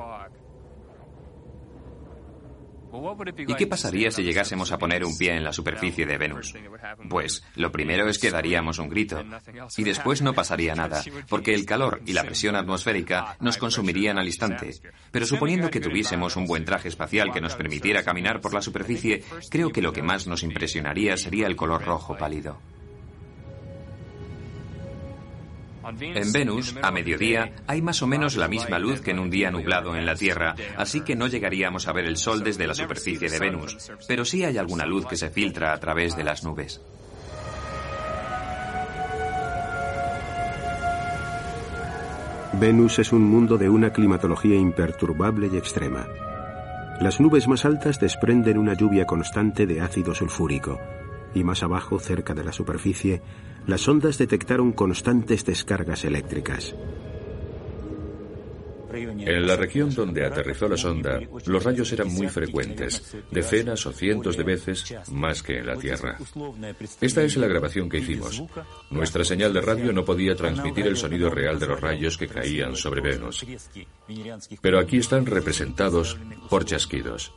¿Y 3.47 3.55
qué 3.55 3.67
pasaría 3.67 4.11
si 4.11 4.23
llegásemos 4.23 4.71
a 4.71 4.77
poner 4.77 5.05
un 5.05 5.17
pie 5.17 5.35
en 5.35 5.43
la 5.43 5.53
superficie 5.53 6.05
de 6.05 6.17
Venus? 6.17 6.53
Pues 7.09 7.43
lo 7.55 7.71
primero 7.71 8.07
es 8.07 8.19
que 8.19 8.31
daríamos 8.31 8.79
un 8.79 8.89
grito 8.89 9.23
y 9.77 9.83
después 9.83 10.21
no 10.21 10.33
pasaría 10.33 10.75
nada, 10.75 11.03
porque 11.29 11.53
el 11.53 11.65
calor 11.65 12.01
y 12.05 12.13
la 12.13 12.23
presión 12.23 12.55
atmosférica 12.55 13.37
nos 13.39 13.57
consumirían 13.57 14.17
al 14.17 14.27
instante. 14.27 14.71
Pero 15.11 15.25
suponiendo 15.25 15.69
que 15.69 15.79
tuviésemos 15.79 16.35
un 16.35 16.45
buen 16.45 16.65
traje 16.65 16.87
espacial 16.87 17.31
que 17.31 17.41
nos 17.41 17.55
permitiera 17.55 18.03
caminar 18.03 18.41
por 18.41 18.53
la 18.53 18.61
superficie, 18.61 19.23
creo 19.49 19.69
que 19.69 19.81
lo 19.81 19.93
que 19.93 20.03
más 20.03 20.27
nos 20.27 20.43
impresionaría 20.43 21.17
sería 21.17 21.47
el 21.47 21.55
color 21.55 21.83
rojo 21.83 22.17
pálido. 22.17 22.59
En 25.99 26.31
Venus, 26.31 26.75
a 26.81 26.91
mediodía, 26.91 27.51
hay 27.67 27.81
más 27.81 28.01
o 28.01 28.07
menos 28.07 28.35
la 28.35 28.47
misma 28.47 28.79
luz 28.79 29.01
que 29.01 29.11
en 29.11 29.19
un 29.19 29.29
día 29.29 29.51
nublado 29.51 29.95
en 29.95 30.05
la 30.05 30.15
Tierra, 30.15 30.55
así 30.77 31.01
que 31.01 31.15
no 31.15 31.27
llegaríamos 31.27 31.87
a 31.87 31.93
ver 31.93 32.05
el 32.05 32.17
Sol 32.17 32.43
desde 32.43 32.67
la 32.67 32.73
superficie 32.73 33.29
de 33.29 33.39
Venus, 33.39 33.91
pero 34.07 34.25
sí 34.25 34.43
hay 34.43 34.57
alguna 34.57 34.85
luz 34.85 35.05
que 35.05 35.17
se 35.17 35.29
filtra 35.29 35.73
a 35.73 35.79
través 35.79 36.15
de 36.15 36.23
las 36.23 36.43
nubes. 36.43 36.81
Venus 42.53 42.99
es 42.99 43.13
un 43.13 43.23
mundo 43.23 43.57
de 43.57 43.69
una 43.69 43.91
climatología 43.91 44.55
imperturbable 44.55 45.49
y 45.51 45.57
extrema. 45.57 46.07
Las 46.99 47.19
nubes 47.19 47.47
más 47.47 47.65
altas 47.65 47.99
desprenden 47.99 48.57
una 48.57 48.73
lluvia 48.73 49.05
constante 49.05 49.65
de 49.65 49.81
ácido 49.81 50.13
sulfúrico, 50.13 50.79
y 51.33 51.43
más 51.43 51.63
abajo, 51.63 51.97
cerca 51.97 52.33
de 52.33 52.43
la 52.43 52.51
superficie, 52.51 53.21
las 53.67 53.87
ondas 53.87 54.17
detectaron 54.17 54.71
constantes 54.71 55.45
descargas 55.45 56.03
eléctricas. 56.05 56.75
En 58.93 59.47
la 59.47 59.55
región 59.55 59.93
donde 59.93 60.25
aterrizó 60.25 60.67
la 60.67 60.75
sonda, 60.75 61.19
los 61.45 61.63
rayos 61.63 61.91
eran 61.93 62.11
muy 62.13 62.27
frecuentes, 62.27 63.15
decenas 63.31 63.85
o 63.85 63.93
cientos 63.93 64.35
de 64.35 64.43
veces 64.43 64.93
más 65.11 65.41
que 65.41 65.59
en 65.59 65.67
la 65.67 65.77
Tierra. 65.77 66.17
Esta 66.99 67.23
es 67.23 67.37
la 67.37 67.47
grabación 67.47 67.87
que 67.89 67.99
hicimos. 67.99 68.43
Nuestra 68.89 69.23
señal 69.23 69.53
de 69.53 69.61
radio 69.61 69.93
no 69.93 70.03
podía 70.03 70.35
transmitir 70.35 70.87
el 70.87 70.97
sonido 70.97 71.29
real 71.29 71.57
de 71.59 71.67
los 71.67 71.79
rayos 71.79 72.17
que 72.17 72.27
caían 72.27 72.75
sobre 72.75 73.01
Venus. 73.01 73.45
Pero 74.61 74.79
aquí 74.79 74.97
están 74.97 75.25
representados 75.25 76.17
por 76.49 76.65
chasquidos. 76.65 77.33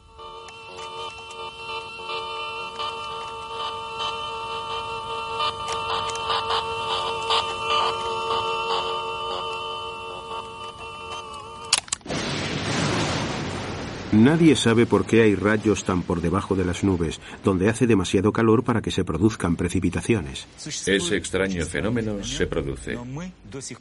Nadie 14.14 14.54
sabe 14.54 14.86
por 14.86 15.06
qué 15.06 15.22
hay 15.22 15.34
rayos 15.34 15.82
tan 15.82 16.02
por 16.02 16.20
debajo 16.20 16.54
de 16.54 16.64
las 16.64 16.84
nubes, 16.84 17.20
donde 17.42 17.68
hace 17.68 17.86
demasiado 17.86 18.32
calor 18.32 18.62
para 18.62 18.80
que 18.80 18.92
se 18.92 19.04
produzcan 19.04 19.56
precipitaciones. 19.56 20.46
Ese 20.64 21.16
extraño 21.16 21.64
fenómeno 21.66 22.22
se 22.22 22.46
produce, 22.46 22.96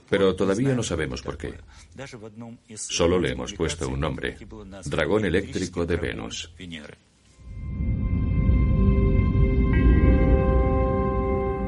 pero 0.10 0.36
todavía 0.36 0.74
no 0.74 0.82
sabemos 0.82 1.22
por 1.22 1.38
qué. 1.38 1.54
Solo 2.76 3.20
le 3.20 3.32
hemos 3.32 3.54
puesto 3.54 3.88
un 3.88 4.00
nombre, 4.00 4.36
dragón 4.86 5.26
eléctrico 5.26 5.86
de 5.86 5.98
Venus. 5.98 6.52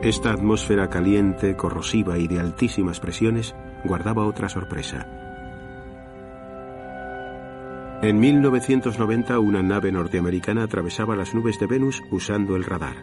Esta 0.02 0.32
atmósfera 0.34 0.90
caliente, 0.90 1.56
corrosiva 1.56 2.18
y 2.18 2.28
de 2.28 2.40
altísimas 2.40 3.00
presiones 3.00 3.56
guardaba 3.84 4.26
otra 4.26 4.50
sorpresa. 4.50 5.25
En 8.02 8.20
1990 8.20 9.40
una 9.40 9.64
nave 9.64 9.92
norteamericana 9.92 10.64
atravesaba 10.64 11.16
las 11.16 11.34
nubes 11.34 11.60
de 11.60 11.68
Venus 11.68 12.04
usando 12.12 12.56
el 12.56 12.64
radar. 12.64 12.98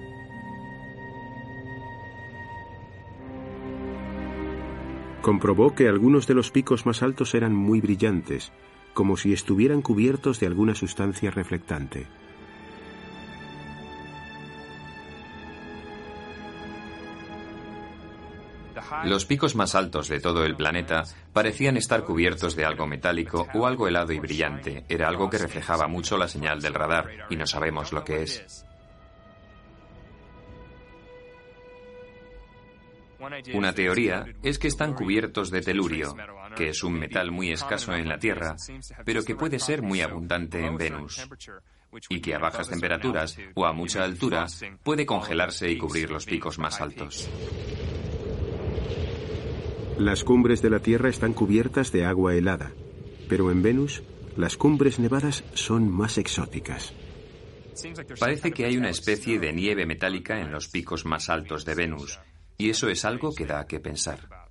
Comprobó 5.22 5.74
que 5.74 5.88
algunos 5.88 6.26
de 6.26 6.34
los 6.34 6.50
picos 6.50 6.84
más 6.84 7.02
altos 7.02 7.34
eran 7.34 7.54
muy 7.54 7.80
brillantes, 7.80 8.52
como 8.92 9.16
si 9.16 9.32
estuvieran 9.32 9.80
cubiertos 9.80 10.40
de 10.40 10.46
alguna 10.46 10.74
sustancia 10.74 11.30
reflectante. 11.30 12.06
Los 19.04 19.24
picos 19.24 19.54
más 19.54 19.74
altos 19.74 20.08
de 20.08 20.20
todo 20.20 20.44
el 20.44 20.56
planeta 20.56 21.04
parecían 21.32 21.76
estar 21.76 22.04
cubiertos 22.04 22.56
de 22.56 22.64
algo 22.64 22.86
metálico 22.86 23.48
o 23.54 23.66
algo 23.66 23.88
helado 23.88 24.12
y 24.12 24.20
brillante. 24.20 24.84
Era 24.88 25.08
algo 25.08 25.28
que 25.30 25.38
reflejaba 25.38 25.88
mucho 25.88 26.16
la 26.16 26.28
señal 26.28 26.60
del 26.60 26.74
radar 26.74 27.26
y 27.30 27.36
no 27.36 27.46
sabemos 27.46 27.92
lo 27.92 28.04
que 28.04 28.22
es. 28.22 28.64
Una 33.54 33.72
teoría 33.72 34.26
es 34.42 34.58
que 34.58 34.68
están 34.68 34.94
cubiertos 34.94 35.50
de 35.50 35.60
telurio, 35.60 36.16
que 36.56 36.70
es 36.70 36.82
un 36.82 36.94
metal 36.94 37.30
muy 37.30 37.52
escaso 37.52 37.94
en 37.94 38.08
la 38.08 38.18
Tierra, 38.18 38.56
pero 39.04 39.24
que 39.24 39.36
puede 39.36 39.60
ser 39.60 39.80
muy 39.80 40.00
abundante 40.00 40.64
en 40.64 40.76
Venus, 40.76 41.28
y 42.08 42.20
que 42.20 42.34
a 42.34 42.38
bajas 42.38 42.68
temperaturas 42.68 43.38
o 43.54 43.64
a 43.64 43.72
mucha 43.72 44.02
altura 44.02 44.46
puede 44.82 45.06
congelarse 45.06 45.70
y 45.70 45.78
cubrir 45.78 46.10
los 46.10 46.26
picos 46.26 46.58
más 46.58 46.80
altos. 46.80 47.30
Las 49.98 50.24
cumbres 50.24 50.62
de 50.62 50.70
la 50.70 50.80
Tierra 50.80 51.08
están 51.08 51.34
cubiertas 51.34 51.92
de 51.92 52.04
agua 52.04 52.34
helada, 52.34 52.72
pero 53.28 53.50
en 53.50 53.62
Venus 53.62 54.02
las 54.36 54.56
cumbres 54.56 54.98
nevadas 54.98 55.44
son 55.54 55.90
más 55.90 56.18
exóticas. 56.18 56.92
Parece 58.18 58.52
que 58.52 58.64
hay 58.64 58.76
una 58.76 58.90
especie 58.90 59.38
de 59.38 59.52
nieve 59.52 59.86
metálica 59.86 60.40
en 60.40 60.50
los 60.50 60.68
picos 60.68 61.04
más 61.04 61.28
altos 61.28 61.64
de 61.64 61.74
Venus, 61.74 62.18
y 62.58 62.70
eso 62.70 62.88
es 62.88 63.04
algo 63.04 63.34
que 63.34 63.46
da 63.46 63.66
que 63.66 63.80
pensar. 63.80 64.41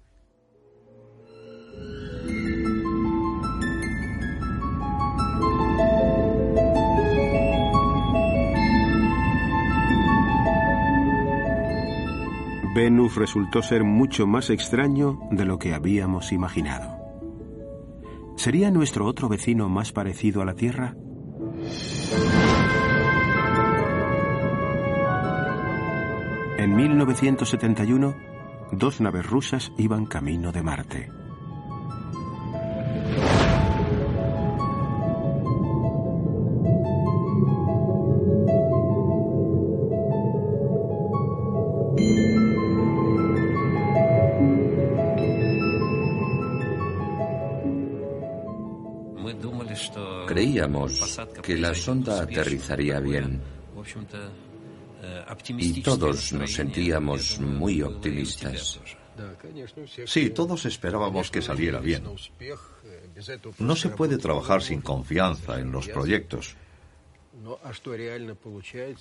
Venus 12.74 13.16
resultó 13.16 13.62
ser 13.62 13.84
mucho 13.84 14.26
más 14.28 14.50
extraño 14.50 15.20
de 15.30 15.44
lo 15.44 15.60
que 15.60 15.74
habíamos 15.74 16.32
imaginado. 16.32 16.98
¿Sería 18.38 18.72
nuestro 18.72 19.06
otro 19.06 19.28
vecino 19.28 19.68
más 19.68 19.92
parecido 19.92 20.42
a 20.42 20.46
la 20.46 20.56
Tierra? 20.56 20.96
En 26.58 26.76
1971, 26.76 28.16
dos 28.72 29.02
naves 29.02 29.26
rusas 29.26 29.74
iban 29.78 30.06
camino 30.06 30.54
de 30.54 30.64
Marte. 30.64 31.21
Creíamos 50.72 51.20
que 51.42 51.58
la 51.58 51.74
sonda 51.74 52.22
aterrizaría 52.22 53.00
bien 53.00 53.42
y 55.58 55.82
todos 55.82 56.34
nos 56.34 56.54
sentíamos 56.54 57.40
muy 57.40 57.82
optimistas. 57.82 58.80
Sí, 60.06 60.30
todos 60.30 60.66
esperábamos 60.66 61.30
que 61.30 61.42
saliera 61.42 61.80
bien. 61.80 62.04
No 63.60 63.76
se 63.76 63.90
puede 63.90 64.18
trabajar 64.18 64.62
sin 64.62 64.82
confianza 64.82 65.60
en 65.60 65.72
los 65.72 65.88
proyectos. 65.90 66.56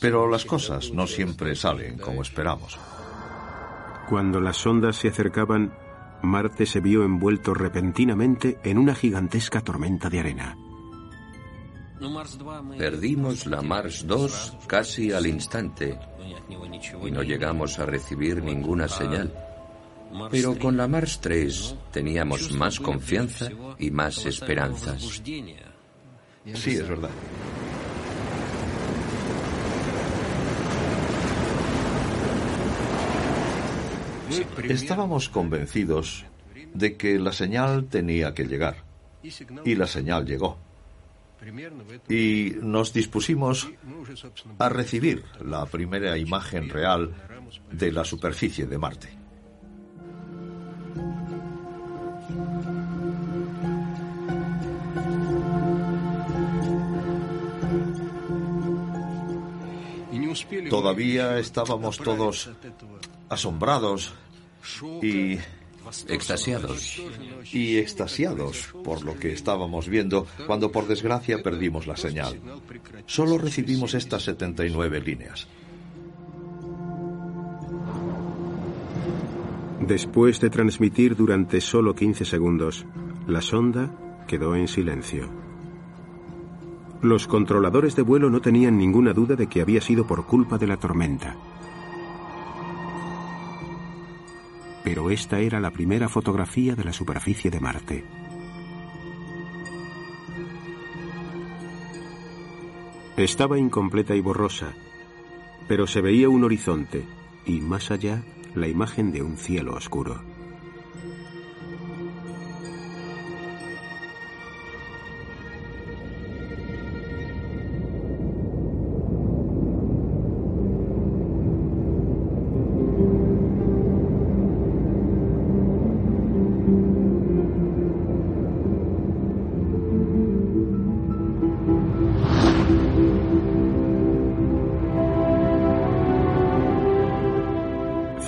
Pero 0.01 0.29
las 0.29 0.45
cosas 0.45 0.93
no 0.93 1.07
siempre 1.07 1.55
salen 1.55 1.99
como 1.99 2.23
esperamos. 2.23 2.79
Cuando 4.09 4.41
las 4.41 4.57
sondas 4.57 4.97
se 4.97 5.09
acercaban, 5.09 5.73
Marte 6.23 6.67
se 6.67 6.81
vio 6.81 7.05
envuelto 7.05 7.55
repentinamente 7.55 8.59
en 8.65 8.79
una 8.79 8.95
gigantesca 8.95 9.61
tormenta 9.61 10.11
de 10.11 10.21
arena. 10.21 10.57
Perdimos 12.79 13.45
la 13.47 13.61
Mars 13.61 14.07
2 14.07 14.57
casi 14.67 15.13
al 15.13 15.27
instante 15.27 15.99
y 17.05 17.11
no 17.11 17.23
llegamos 17.23 17.79
a 17.79 17.85
recibir 17.85 18.43
ninguna 18.43 18.89
señal. 18.89 19.31
Pero 20.31 20.59
con 20.59 20.77
la 20.79 20.89
Mars 20.89 21.21
3 21.21 21.77
teníamos 21.93 22.53
más 22.53 22.81
confianza 22.81 23.51
y 23.79 23.91
más 23.91 24.25
esperanzas. 24.25 25.23
Sí, 26.55 26.71
es 26.71 26.89
verdad. 26.89 27.11
Estábamos 34.63 35.29
convencidos 35.29 36.25
de 36.73 36.97
que 36.97 37.19
la 37.19 37.33
señal 37.33 37.87
tenía 37.87 38.33
que 38.33 38.45
llegar. 38.45 38.85
Y 39.65 39.75
la 39.75 39.87
señal 39.87 40.25
llegó 40.25 40.70
y 42.09 42.53
nos 42.61 42.93
dispusimos 42.93 43.69
a 44.59 44.69
recibir 44.69 45.25
la 45.45 45.67
primera 45.67 46.17
imagen 46.19 46.69
real 46.69 47.15
de 47.71 47.93
la 47.93 48.05
superficie 48.05 48.67
de 48.67 48.79
Marte. 48.79 49.21
Todavía 60.69 61.39
estábamos 61.39 61.99
todos 61.99 62.51
asombrados 63.29 64.13
y 65.03 65.39
extasiados. 66.09 67.03
Y 67.53 67.79
extasiados 67.79 68.75
por 68.85 69.05
lo 69.05 69.19
que 69.19 69.33
estábamos 69.33 69.89
viendo 69.89 70.27
cuando 70.47 70.71
por 70.71 70.87
desgracia 70.87 71.43
perdimos 71.43 71.87
la 71.87 71.97
señal. 71.97 72.41
Solo 73.07 73.39
recibimos 73.39 73.95
estas 73.95 74.23
79 74.25 75.01
líneas. 75.01 75.47
Después 79.81 80.41
de 80.41 80.51
transmitir 80.51 81.17
durante 81.17 81.61
solo 81.61 81.95
15 81.95 82.25
segundos, 82.25 82.85
la 83.27 83.41
sonda 83.41 83.91
quedó 84.29 84.55
en 84.55 84.69
silencio. 84.69 85.29
Los 87.03 87.27
controladores 87.27 87.97
de 87.97 88.03
vuelo 88.03 88.29
no 88.29 88.41
tenían 88.41 88.77
ninguna 88.77 89.15
duda 89.15 89.35
de 89.35 89.47
que 89.47 89.63
había 89.63 89.81
sido 89.81 90.07
por 90.07 90.27
culpa 90.27 90.59
de 90.59 90.67
la 90.67 90.77
tormenta. 90.77 91.35
Pero 94.85 95.11
esta 95.11 95.41
era 95.41 95.61
la 95.61 95.71
primera 95.71 96.09
fotografía 96.09 96.75
de 96.75 96.85
la 96.85 96.93
superficie 96.93 97.51
de 97.51 97.61
Marte. 97.61 98.05
Estaba 103.17 103.59
incompleta 103.59 104.15
y 104.15 104.21
borrosa, 104.21 104.73
pero 105.69 105.87
se 105.87 106.01
veía 106.01 106.29
un 106.29 106.45
horizonte 106.45 107.05
y 107.45 107.61
más 107.61 107.91
allá 107.91 108.23
la 108.55 108.69
imagen 108.69 109.13
de 109.13 109.23
un 109.23 109.37
cielo 109.37 109.75
oscuro. 109.75 110.30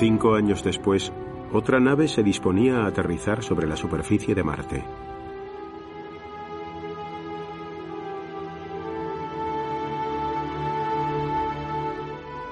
Cinco 0.02 0.34
años 0.34 0.64
después, 0.64 1.12
otra 1.52 1.78
nave 1.78 2.08
se 2.08 2.24
disponía 2.24 2.78
a 2.78 2.86
aterrizar 2.88 3.44
sobre 3.44 3.68
la 3.68 3.76
superficie 3.76 4.34
de 4.34 4.42
Marte. 4.42 4.84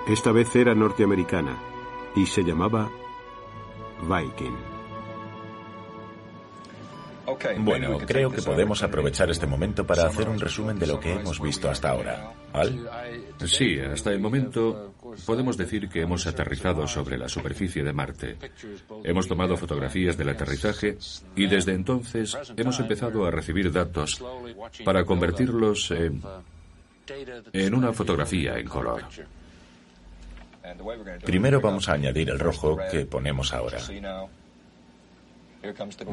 Esta 0.07 0.31
vez 0.31 0.55
era 0.55 0.77
norteamericana 0.77 1.57
y 2.15 2.27
se 2.27 2.45
llamaba 2.45 2.89
Viking. 4.03 4.70
Bueno, 7.59 7.99
creo 7.99 8.31
que 8.31 8.43
podemos 8.43 8.83
aprovechar 8.83 9.31
este 9.31 9.47
momento 9.47 9.87
para 9.87 10.07
hacer 10.07 10.29
un 10.29 10.39
resumen 10.39 10.79
de 10.79 10.87
lo 10.87 11.01
que 11.01 11.13
hemos 11.13 11.41
visto 11.41 11.71
hasta 11.71 11.91
ahora. 11.91 12.33
¿Al? 12.53 12.89
Sí, 13.47 13.79
hasta 13.79 14.11
el 14.11 14.21
momento 14.21 14.95
podemos 15.25 15.57
decir 15.57 15.89
que 15.89 16.03
hemos 16.03 16.27
aterrizado 16.27 16.87
sobre 16.87 17.17
la 17.17 17.29
superficie 17.29 17.83
de 17.83 17.93
Marte. 17.93 18.37
Hemos 19.05 19.27
tomado 19.29 19.57
fotografías 19.57 20.17
del 20.17 20.31
aterrizaje 20.31 20.99
y 21.37 21.47
desde 21.47 21.73
entonces 21.73 22.37
hemos 22.57 22.79
empezado 22.81 23.25
a 23.25 23.31
recibir 23.31 23.73
datos 23.73 24.23
para 24.85 25.05
convertirlos 25.05 25.91
en, 25.91 26.23
en 27.53 27.75
una 27.75 27.93
fotografía 27.93 28.59
en 28.59 28.69
color. 28.69 29.05
Primero 31.25 31.61
vamos 31.61 31.89
a 31.89 31.95
añadir 31.95 32.31
el 32.31 32.39
rojo 32.39 32.79
que 32.91 33.07
ponemos 33.07 33.53
ahora. 33.53 33.79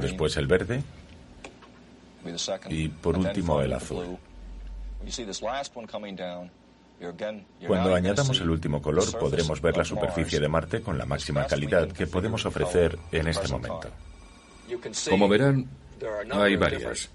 Después 0.01 0.37
el 0.37 0.47
verde. 0.47 0.83
Y 2.69 2.87
por 2.89 3.17
último 3.17 3.61
el 3.61 3.73
azul. 3.73 4.17
Cuando 7.67 7.95
añadamos 7.95 8.41
el 8.41 8.49
último 8.49 8.81
color 8.81 9.17
podremos 9.19 9.61
ver 9.61 9.77
la 9.77 9.85
superficie 9.85 10.39
de 10.39 10.47
Marte 10.47 10.81
con 10.81 10.97
la 10.97 11.05
máxima 11.05 11.45
calidad 11.45 11.91
que 11.91 12.07
podemos 12.07 12.45
ofrecer 12.45 12.97
en 13.11 13.27
este 13.27 13.47
momento. 13.47 13.89
Como 15.09 15.29
verán, 15.29 15.67
hay 16.31 16.55
varias. 16.55 17.09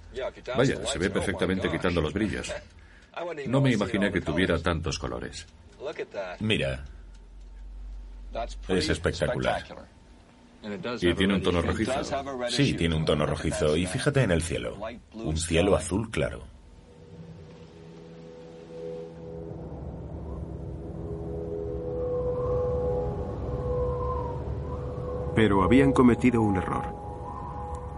Vaya, 0.56 0.86
se 0.86 0.98
ve 0.98 1.10
perfectamente 1.10 1.70
quitando 1.70 2.00
los 2.00 2.12
brillos. 2.12 2.52
No 3.46 3.60
me 3.60 3.70
imaginé 3.70 4.10
que 4.10 4.22
tuviera 4.22 4.58
tantos 4.58 4.98
colores. 4.98 5.46
Mira, 6.40 6.82
es 8.68 8.88
espectacular. 8.88 9.64
¿Y 11.00 11.14
tiene 11.14 11.34
un 11.34 11.42
tono 11.42 11.60
rojizo? 11.60 11.92
Sí, 12.48 12.74
tiene 12.74 12.94
un 12.94 13.04
tono 13.04 13.26
rojizo. 13.26 13.76
Y 13.76 13.86
fíjate 13.86 14.22
en 14.22 14.30
el 14.30 14.42
cielo. 14.42 14.76
Un 15.14 15.36
cielo 15.36 15.74
azul 15.74 16.10
claro. 16.10 16.44
Pero 25.34 25.62
habían 25.62 25.92
cometido 25.92 26.42
un 26.42 26.56
error. 26.56 27.02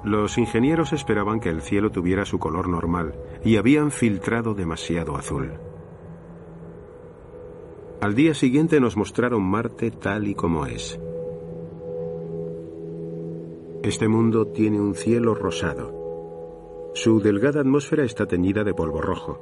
Los 0.04 0.38
ingenieros 0.38 0.92
esperaban 0.92 1.40
que 1.40 1.48
el 1.48 1.62
cielo 1.62 1.90
tuviera 1.90 2.24
su 2.24 2.38
color 2.38 2.68
normal 2.68 3.14
y 3.44 3.56
habían 3.56 3.90
filtrado 3.90 4.54
demasiado 4.54 5.16
azul. 5.16 5.52
Al 8.00 8.14
día 8.14 8.34
siguiente 8.34 8.80
nos 8.80 8.96
mostraron 8.96 9.42
Marte 9.42 9.90
tal 9.90 10.28
y 10.28 10.34
como 10.34 10.66
es. 10.66 11.00
Este 13.84 14.08
mundo 14.08 14.46
tiene 14.46 14.80
un 14.80 14.94
cielo 14.94 15.34
rosado. 15.34 16.90
Su 16.94 17.20
delgada 17.20 17.60
atmósfera 17.60 18.02
está 18.02 18.24
teñida 18.24 18.64
de 18.64 18.72
polvo 18.72 19.02
rojo. 19.02 19.38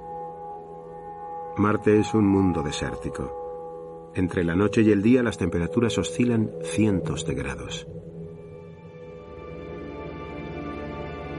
Marte 1.58 2.00
es 2.00 2.12
un 2.12 2.26
mundo 2.26 2.60
desértico. 2.64 4.10
Entre 4.16 4.42
la 4.42 4.56
noche 4.56 4.82
y 4.82 4.90
el 4.90 5.00
día 5.00 5.22
las 5.22 5.38
temperaturas 5.38 5.96
oscilan 5.96 6.50
cientos 6.64 7.24
de 7.24 7.34
grados. 7.34 7.86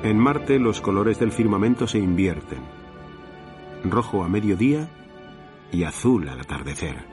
En 0.04 0.18
Marte 0.18 0.58
los 0.58 0.80
colores 0.80 1.20
del 1.20 1.34
firmamento 1.34 1.88
se 1.88 2.00
invierten. 2.00 2.62
Rojo 3.84 4.24
a 4.24 4.30
mediodía 4.30 4.90
y 5.74 5.84
azul 5.84 6.30
al 6.30 6.40
atardecer. 6.40 7.13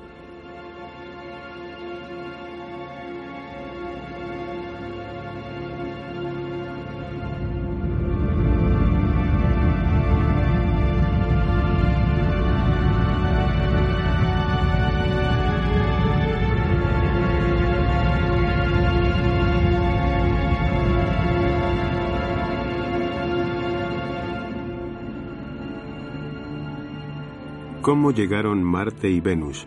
¿Cómo 27.83 28.11
llegaron 28.11 28.63
Marte 28.63 29.09
y 29.09 29.21
Venus, 29.21 29.67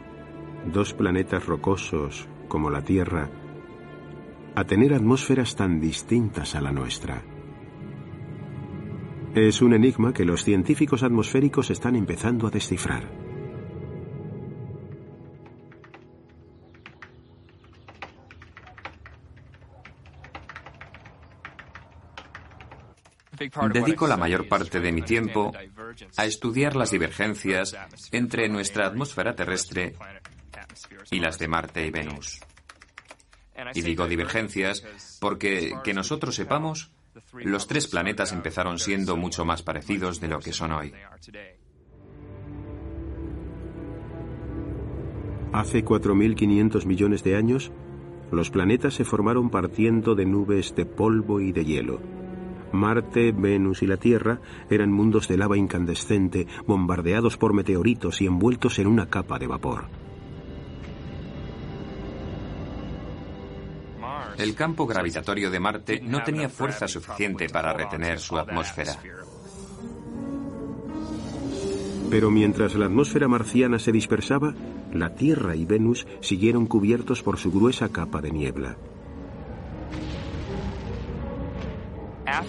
dos 0.71 0.93
planetas 0.93 1.47
rocosos 1.47 2.27
como 2.47 2.69
la 2.69 2.83
Tierra, 2.83 3.27
a 4.53 4.63
tener 4.65 4.93
atmósferas 4.93 5.55
tan 5.55 5.79
distintas 5.79 6.53
a 6.53 6.61
la 6.61 6.71
nuestra? 6.71 7.23
Es 9.33 9.63
un 9.63 9.73
enigma 9.73 10.13
que 10.13 10.25
los 10.25 10.43
científicos 10.43 11.01
atmosféricos 11.01 11.71
están 11.71 11.95
empezando 11.95 12.45
a 12.45 12.51
descifrar. 12.51 13.09
Dedico 23.73 24.05
la 24.05 24.17
mayor 24.17 24.47
parte 24.47 24.79
de 24.79 24.91
mi 24.91 25.01
tiempo 25.01 25.51
a 26.17 26.25
estudiar 26.25 26.75
las 26.75 26.91
divergencias 26.91 27.75
entre 28.11 28.49
nuestra 28.49 28.87
atmósfera 28.87 29.35
terrestre 29.35 29.95
y 31.11 31.19
las 31.19 31.37
de 31.39 31.47
Marte 31.47 31.85
y 31.85 31.91
Venus. 31.91 32.39
Y 33.73 33.81
digo 33.81 34.07
divergencias 34.07 34.83
porque, 35.19 35.73
que 35.83 35.93
nosotros 35.93 36.35
sepamos, 36.35 36.91
los 37.33 37.67
tres 37.67 37.87
planetas 37.87 38.31
empezaron 38.31 38.79
siendo 38.79 39.15
mucho 39.17 39.45
más 39.45 39.61
parecidos 39.61 40.19
de 40.19 40.27
lo 40.27 40.39
que 40.39 40.53
son 40.53 40.71
hoy. 40.71 40.93
Hace 45.51 45.85
4.500 45.85 46.85
millones 46.85 47.23
de 47.23 47.35
años, 47.35 47.71
los 48.31 48.49
planetas 48.49 48.95
se 48.95 49.05
formaron 49.05 49.51
partiendo 49.51 50.15
de 50.15 50.25
nubes 50.25 50.75
de 50.75 50.87
polvo 50.87 51.39
y 51.39 51.51
de 51.51 51.63
hielo. 51.63 52.22
Marte, 52.73 53.31
Venus 53.31 53.83
y 53.83 53.87
la 53.87 53.97
Tierra 53.97 54.39
eran 54.69 54.91
mundos 54.91 55.27
de 55.27 55.37
lava 55.37 55.57
incandescente, 55.57 56.47
bombardeados 56.65 57.37
por 57.37 57.53
meteoritos 57.53 58.19
y 58.21 58.25
envueltos 58.25 58.79
en 58.79 58.87
una 58.87 59.09
capa 59.09 59.39
de 59.39 59.47
vapor. 59.47 59.85
El 64.37 64.55
campo 64.55 64.87
gravitatorio 64.87 65.51
de 65.51 65.59
Marte 65.59 66.01
no 66.01 66.23
tenía 66.23 66.49
fuerza 66.49 66.87
suficiente 66.87 67.47
para 67.49 67.73
retener 67.73 68.19
su 68.19 68.37
atmósfera. 68.37 68.97
Pero 72.09 72.29
mientras 72.29 72.75
la 72.75 72.85
atmósfera 72.85 73.27
marciana 73.27 73.79
se 73.79 73.91
dispersaba, 73.91 74.53
la 74.91 75.15
Tierra 75.15 75.55
y 75.55 75.65
Venus 75.65 76.07
siguieron 76.21 76.65
cubiertos 76.65 77.23
por 77.23 77.37
su 77.37 77.51
gruesa 77.51 77.89
capa 77.89 78.21
de 78.21 78.31
niebla. 78.31 78.77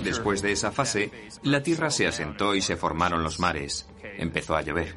Después 0.03 0.43
de 0.43 0.53
esa 0.53 0.71
fase, 0.71 1.11
la 1.43 1.63
Tierra 1.63 1.91
se 1.91 2.07
asentó 2.07 2.55
y 2.55 2.61
se 2.61 2.77
formaron 2.77 3.23
los 3.23 3.41
mares. 3.41 3.89
Empezó 4.19 4.57
a 4.57 4.63
llover. 4.63 4.95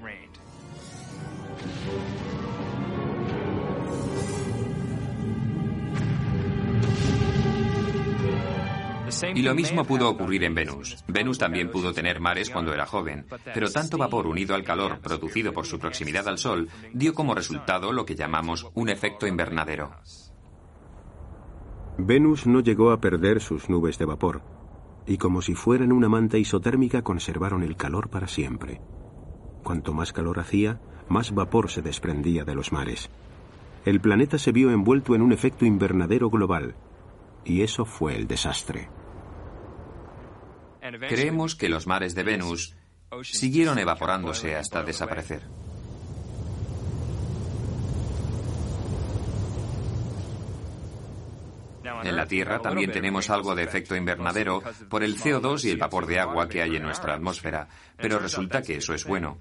Y 9.34 9.42
lo 9.42 9.56
mismo 9.56 9.84
pudo 9.84 10.10
ocurrir 10.10 10.44
en 10.44 10.54
Venus. 10.54 11.04
Venus 11.08 11.38
también 11.38 11.72
pudo 11.72 11.94
tener 11.94 12.20
mares 12.20 12.50
cuando 12.50 12.74
era 12.74 12.86
joven, 12.86 13.26
pero 13.54 13.72
tanto 13.72 13.98
vapor 13.98 14.28
unido 14.28 14.54
al 14.54 14.64
calor 14.64 15.00
producido 15.00 15.54
por 15.54 15.66
su 15.66 15.80
proximidad 15.80 16.28
al 16.28 16.38
Sol 16.38 16.70
dio 16.94 17.14
como 17.14 17.34
resultado 17.34 17.92
lo 17.92 18.06
que 18.06 18.16
llamamos 18.16 18.68
un 18.74 18.90
efecto 18.90 19.26
invernadero. 19.26 19.92
Venus 21.98 22.46
no 22.46 22.60
llegó 22.60 22.92
a 22.92 23.00
perder 23.00 23.42
sus 23.42 23.70
nubes 23.70 23.98
de 23.98 24.06
vapor, 24.06 24.44
y 25.08 25.18
como 25.18 25.42
si 25.42 25.56
fueran 25.56 25.92
una 25.92 26.10
manta 26.10 26.38
isotérmica 26.38 27.02
conservaron 27.02 27.64
el 27.64 27.78
calor 27.78 28.10
para 28.10 28.28
siempre. 28.28 28.82
Cuanto 29.64 29.94
más 29.94 30.12
calor 30.14 30.40
hacía, 30.40 30.80
más 31.08 31.34
vapor 31.34 31.72
se 31.72 31.82
desprendía 31.82 32.44
de 32.44 32.56
los 32.56 32.72
mares. 32.72 33.10
El 33.86 34.02
planeta 34.02 34.38
se 34.38 34.52
vio 34.52 34.70
envuelto 34.72 35.16
en 35.16 35.22
un 35.22 35.32
efecto 35.32 35.66
invernadero 35.66 36.30
global, 36.30 36.76
y 37.46 37.62
eso 37.62 37.86
fue 37.86 38.16
el 38.16 38.28
desastre. 38.28 38.90
Creemos 41.08 41.56
que 41.56 41.70
los 41.70 41.88
mares 41.88 42.14
de 42.14 42.24
Venus 42.24 42.76
siguieron 43.24 43.80
evaporándose 43.80 44.56
hasta 44.56 44.84
desaparecer. 44.84 45.44
En 52.04 52.16
la 52.16 52.26
Tierra 52.26 52.60
también 52.60 52.92
tenemos 52.92 53.30
algo 53.30 53.56
de 53.56 53.64
efecto 53.64 53.96
invernadero 53.96 54.62
por 54.90 55.04
el 55.04 55.18
CO2 55.18 55.66
y 55.66 55.72
el 55.72 55.78
vapor 55.78 56.06
de 56.06 56.20
agua 56.20 56.48
que 56.48 56.62
hay 56.62 56.76
en 56.76 56.84
nuestra 56.84 57.16
atmósfera, 57.16 57.68
pero 57.98 58.20
resulta 58.20 58.62
que 58.62 58.78
eso 58.78 58.94
es 58.94 59.06
bueno. 59.06 59.40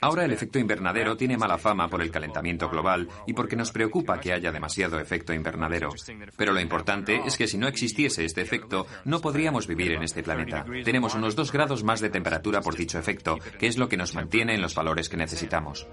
Ahora 0.00 0.24
el 0.24 0.32
efecto 0.32 0.58
invernadero 0.58 1.16
tiene 1.16 1.36
mala 1.36 1.58
fama 1.58 1.88
por 1.88 2.02
el 2.02 2.10
calentamiento 2.10 2.68
global 2.68 3.08
y 3.26 3.32
porque 3.32 3.56
nos 3.56 3.72
preocupa 3.72 4.20
que 4.20 4.32
haya 4.32 4.52
demasiado 4.52 4.98
efecto 4.98 5.32
invernadero. 5.32 5.90
Pero 6.36 6.52
lo 6.52 6.60
importante 6.60 7.20
es 7.26 7.36
que 7.36 7.46
si 7.46 7.58
no 7.58 7.68
existiese 7.68 8.24
este 8.24 8.42
efecto, 8.42 8.86
no 9.04 9.20
podríamos 9.20 9.66
vivir 9.66 9.92
en 9.92 10.02
este 10.02 10.22
planeta. 10.22 10.64
Tenemos 10.84 11.14
unos 11.14 11.36
2 11.36 11.52
grados 11.52 11.84
más 11.84 12.00
de 12.00 12.10
temperatura 12.10 12.60
por 12.60 12.76
dicho 12.76 12.98
efecto, 12.98 13.38
que 13.58 13.66
es 13.66 13.78
lo 13.78 13.88
que 13.88 13.96
nos 13.96 14.14
mantiene 14.14 14.54
en 14.54 14.62
los 14.62 14.74
valores 14.74 15.08
que 15.08 15.16
necesitamos. 15.16 15.86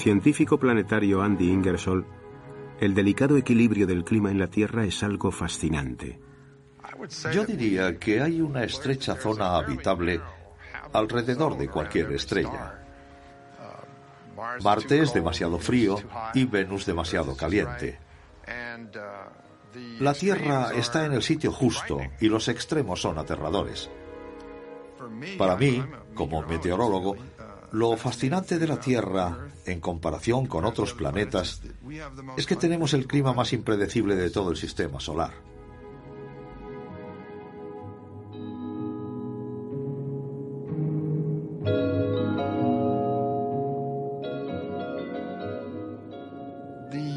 Científico 0.00 0.58
planetario 0.58 1.20
Andy 1.20 1.50
Ingersoll, 1.50 2.06
el 2.80 2.94
delicado 2.94 3.36
equilibrio 3.36 3.86
del 3.86 4.02
clima 4.02 4.30
en 4.30 4.38
la 4.38 4.46
Tierra 4.46 4.84
es 4.86 5.02
algo 5.02 5.30
fascinante. 5.30 6.18
Yo 7.30 7.44
diría 7.44 7.98
que 7.98 8.22
hay 8.22 8.40
una 8.40 8.64
estrecha 8.64 9.14
zona 9.14 9.56
habitable 9.56 10.20
alrededor 10.94 11.58
de 11.58 11.68
cualquier 11.68 12.10
estrella. 12.12 12.78
Marte 14.64 15.00
es 15.00 15.12
demasiado 15.12 15.58
frío 15.58 15.96
y 16.32 16.46
Venus 16.46 16.86
demasiado 16.86 17.36
caliente. 17.36 17.98
La 19.98 20.14
Tierra 20.14 20.70
está 20.74 21.04
en 21.04 21.12
el 21.12 21.22
sitio 21.22 21.52
justo 21.52 22.00
y 22.20 22.28
los 22.28 22.48
extremos 22.48 23.02
son 23.02 23.18
aterradores. 23.18 23.90
Para 25.36 25.56
mí, 25.56 25.84
como 26.14 26.40
meteorólogo, 26.42 27.16
lo 27.72 27.96
fascinante 27.96 28.58
de 28.58 28.66
la 28.66 28.80
Tierra, 28.80 29.48
en 29.64 29.80
comparación 29.80 30.46
con 30.46 30.64
otros 30.64 30.94
planetas, 30.94 31.62
es 32.36 32.46
que 32.46 32.56
tenemos 32.56 32.94
el 32.94 33.06
clima 33.06 33.32
más 33.32 33.52
impredecible 33.52 34.16
de 34.16 34.30
todo 34.30 34.50
el 34.50 34.56
sistema 34.56 35.00
solar. 35.00 35.32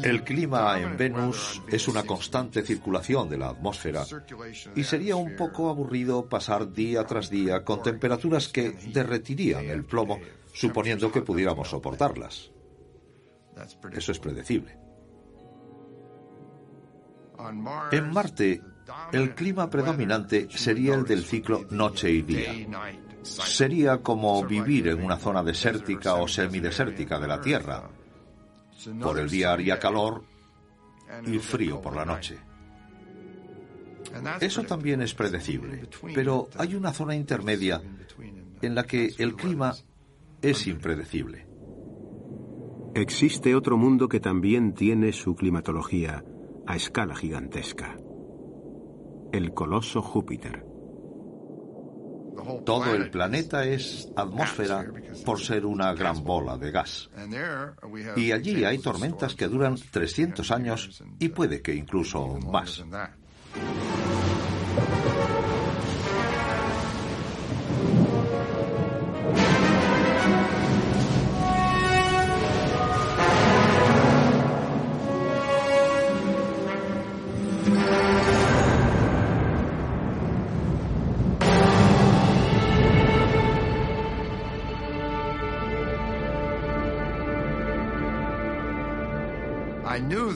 El 0.04 0.22
clima 0.22 0.78
en 0.78 0.98
Venus 0.98 1.62
es 1.66 1.88
una 1.88 2.02
constante 2.02 2.62
circulación 2.62 3.26
de 3.30 3.38
la 3.38 3.48
atmósfera 3.48 4.04
y 4.76 4.84
sería 4.84 5.16
un 5.16 5.34
poco 5.34 5.70
aburrido 5.70 6.26
pasar 6.28 6.70
día 6.70 7.04
tras 7.04 7.30
día 7.30 7.64
con 7.64 7.82
temperaturas 7.82 8.48
que 8.48 8.70
derretirían 8.92 9.64
el 9.64 9.84
plomo 9.84 10.20
suponiendo 10.54 11.10
que 11.12 11.20
pudiéramos 11.20 11.68
soportarlas. 11.68 12.50
Eso 13.92 14.12
es 14.12 14.18
predecible. 14.18 14.78
En 17.90 18.10
Marte, 18.12 18.62
el 19.12 19.34
clima 19.34 19.68
predominante 19.68 20.48
sería 20.50 20.94
el 20.94 21.04
del 21.04 21.24
ciclo 21.24 21.66
noche 21.70 22.10
y 22.10 22.22
día. 22.22 22.52
Sería 23.22 23.98
como 23.98 24.44
vivir 24.44 24.88
en 24.88 25.02
una 25.02 25.16
zona 25.16 25.42
desértica 25.42 26.14
o 26.14 26.28
semidesértica 26.28 27.18
de 27.18 27.28
la 27.28 27.40
Tierra. 27.40 27.90
Por 29.00 29.18
el 29.18 29.28
día 29.28 29.52
haría 29.52 29.78
calor 29.78 30.24
y 31.26 31.38
frío 31.38 31.80
por 31.80 31.96
la 31.96 32.04
noche. 32.04 32.38
Eso 34.40 34.62
también 34.62 35.02
es 35.02 35.14
predecible, 35.14 35.88
pero 36.14 36.48
hay 36.56 36.76
una 36.76 36.92
zona 36.92 37.16
intermedia 37.16 37.82
en 38.62 38.74
la 38.74 38.84
que 38.84 39.12
el 39.18 39.34
clima 39.34 39.74
es 40.44 40.66
impredecible. 40.66 41.46
Existe 42.94 43.54
otro 43.54 43.78
mundo 43.78 44.08
que 44.08 44.20
también 44.20 44.74
tiene 44.74 45.12
su 45.12 45.34
climatología 45.34 46.22
a 46.66 46.76
escala 46.76 47.16
gigantesca. 47.16 47.96
El 49.32 49.52
coloso 49.52 50.02
Júpiter. 50.02 50.64
Todo 52.66 52.94
el 52.94 53.10
planeta 53.10 53.64
es 53.64 54.12
atmósfera 54.16 54.84
por 55.24 55.40
ser 55.40 55.64
una 55.64 55.94
gran 55.94 56.22
bola 56.22 56.58
de 56.58 56.70
gas. 56.70 57.10
Y 58.16 58.32
allí 58.32 58.64
hay 58.64 58.78
tormentas 58.78 59.34
que 59.34 59.48
duran 59.48 59.76
300 59.90 60.50
años 60.50 61.02
y 61.18 61.30
puede 61.30 61.62
que 61.62 61.74
incluso 61.74 62.38
más. 62.52 62.84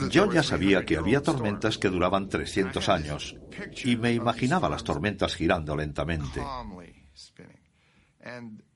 Yo 0.09 0.31
ya 0.31 0.43
sabía 0.43 0.85
que 0.85 0.97
había 0.97 1.21
tormentas 1.21 1.77
que 1.77 1.89
duraban 1.89 2.29
300 2.29 2.89
años 2.89 3.35
y 3.83 3.95
me 3.95 4.13
imaginaba 4.13 4.69
las 4.69 4.83
tormentas 4.83 5.35
girando 5.35 5.75
lentamente. 5.75 6.41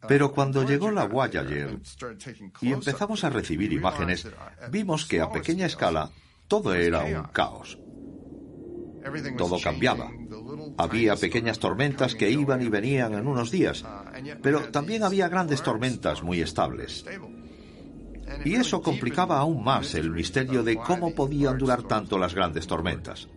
Pero 0.07 0.31
cuando 0.31 0.63
llegó 0.63 0.91
la 0.91 1.05
Voyager 1.05 1.79
y 2.61 2.71
empezamos 2.71 3.23
a 3.23 3.29
recibir 3.29 3.71
imágenes, 3.71 4.27
vimos 4.71 5.05
que 5.05 5.21
a 5.21 5.31
pequeña 5.31 5.65
escala 5.65 6.09
todo 6.47 6.73
era 6.73 7.03
un 7.03 7.23
caos. 7.27 7.77
Todo 9.37 9.59
cambiaba. 9.59 10.09
Había 10.77 11.15
pequeñas 11.15 11.59
tormentas 11.59 12.15
que 12.15 12.29
iban 12.29 12.61
y 12.61 12.69
venían 12.69 13.13
en 13.13 13.27
unos 13.27 13.51
días, 13.51 13.83
pero 14.41 14.69
también 14.69 15.03
había 15.03 15.27
grandes 15.27 15.61
tormentas 15.61 16.23
muy 16.23 16.41
estables. 16.41 17.05
Y 18.45 18.55
eso 18.55 18.81
complicaba 18.81 19.39
aún 19.39 19.63
más 19.63 19.95
el 19.95 20.11
misterio 20.11 20.63
de 20.63 20.75
cómo 20.77 21.13
podían 21.13 21.57
durar 21.57 21.83
tanto 21.83 22.17
las 22.17 22.33
grandes 22.33 22.67
tormentas. 22.67 23.27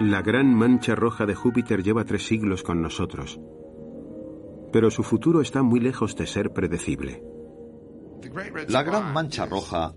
La 0.00 0.22
gran 0.22 0.54
mancha 0.54 0.94
roja 0.94 1.26
de 1.26 1.34
Júpiter 1.34 1.82
lleva 1.82 2.04
tres 2.04 2.24
siglos 2.24 2.62
con 2.62 2.80
nosotros, 2.80 3.40
pero 4.72 4.92
su 4.92 5.02
futuro 5.02 5.40
está 5.40 5.64
muy 5.64 5.80
lejos 5.80 6.14
de 6.14 6.26
ser 6.28 6.52
predecible. 6.52 7.20
La 8.68 8.84
gran 8.84 9.12
mancha 9.12 9.44
roja 9.46 9.92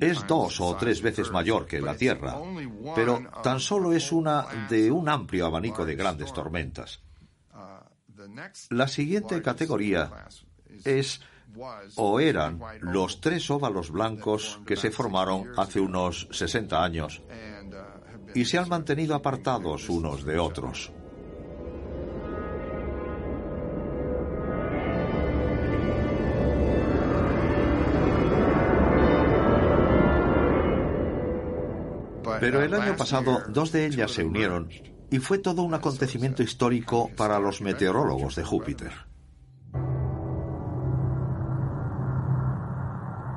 es 0.00 0.26
dos 0.26 0.60
o 0.62 0.76
tres 0.76 1.02
veces 1.02 1.30
mayor 1.30 1.66
que 1.66 1.80
la 1.80 1.94
Tierra, 1.94 2.36
pero 2.94 3.20
tan 3.42 3.60
solo 3.60 3.92
es 3.92 4.12
una 4.12 4.66
de 4.68 4.90
un 4.90 5.10
amplio 5.10 5.44
abanico 5.44 5.84
de 5.84 5.94
grandes 5.94 6.32
tormentas. 6.32 7.02
La 8.70 8.88
siguiente 8.88 9.42
categoría 9.42 10.26
es 10.84 11.20
o 11.94 12.20
eran 12.20 12.60
los 12.80 13.20
tres 13.20 13.50
óvalos 13.50 13.90
blancos 13.90 14.60
que 14.66 14.76
se 14.76 14.90
formaron 14.90 15.52
hace 15.56 15.80
unos 15.80 16.28
60 16.30 16.82
años 16.82 17.22
y 18.34 18.44
se 18.44 18.58
han 18.58 18.68
mantenido 18.68 19.14
apartados 19.14 19.88
unos 19.88 20.24
de 20.24 20.38
otros. 20.38 20.92
Pero 32.40 32.62
el 32.62 32.74
año 32.74 32.96
pasado 32.96 33.42
dos 33.48 33.72
de 33.72 33.86
ellas 33.86 34.10
se 34.10 34.24
unieron 34.24 34.68
y 35.10 35.18
fue 35.18 35.38
todo 35.38 35.62
un 35.62 35.74
acontecimiento 35.74 36.42
histórico 36.42 37.10
para 37.16 37.38
los 37.38 37.60
meteorólogos 37.60 38.36
de 38.36 38.44
Júpiter. 38.44 38.92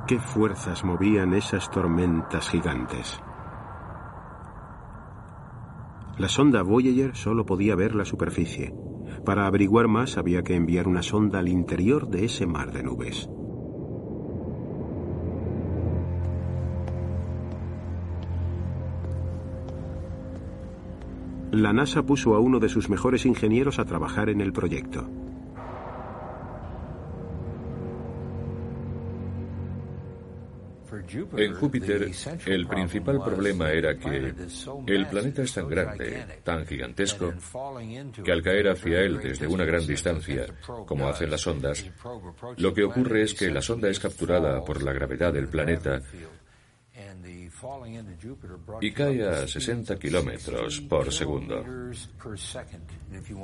¿Qué 0.06 0.18
fuerzas 0.18 0.84
movían 0.84 1.34
esas 1.34 1.70
tormentas 1.70 2.48
gigantes? 2.48 3.20
La 6.18 6.28
sonda 6.28 6.62
Voyager 6.62 7.16
solo 7.16 7.46
podía 7.46 7.76
ver 7.76 7.94
la 7.94 8.04
superficie. 8.04 8.74
Para 9.24 9.46
averiguar 9.46 9.88
más 9.88 10.18
había 10.18 10.42
que 10.42 10.54
enviar 10.54 10.88
una 10.88 11.02
sonda 11.02 11.38
al 11.38 11.48
interior 11.48 12.08
de 12.08 12.24
ese 12.24 12.46
mar 12.46 12.72
de 12.72 12.82
nubes. 12.82 13.30
la 21.52 21.72
NASA 21.72 22.02
puso 22.02 22.34
a 22.34 22.40
uno 22.40 22.60
de 22.60 22.68
sus 22.68 22.88
mejores 22.88 23.26
ingenieros 23.26 23.78
a 23.78 23.84
trabajar 23.84 24.28
en 24.28 24.40
el 24.40 24.52
proyecto. 24.52 25.08
En 31.36 31.54
Júpiter, 31.54 32.10
el 32.46 32.66
principal 32.68 33.20
problema 33.24 33.70
era 33.70 33.96
que 33.96 34.32
el 34.86 35.06
planeta 35.06 35.42
es 35.42 35.54
tan 35.54 35.68
grande, 35.68 36.24
tan 36.44 36.64
gigantesco, 36.66 37.32
que 38.22 38.30
al 38.30 38.42
caer 38.42 38.68
hacia 38.68 39.00
él 39.00 39.18
desde 39.18 39.46
una 39.48 39.64
gran 39.64 39.84
distancia, 39.86 40.46
como 40.86 41.08
hacen 41.08 41.30
las 41.30 41.44
ondas, 41.46 41.84
lo 42.58 42.72
que 42.72 42.84
ocurre 42.84 43.22
es 43.22 43.34
que 43.34 43.50
la 43.50 43.60
sonda 43.62 43.88
es 43.88 43.98
capturada 43.98 44.64
por 44.64 44.82
la 44.82 44.92
gravedad 44.92 45.32
del 45.32 45.48
planeta 45.48 46.00
y 48.80 48.92
cae 48.92 49.26
a 49.26 49.46
60 49.46 49.96
kilómetros 49.98 50.80
por 50.82 51.12
segundo. 51.12 51.64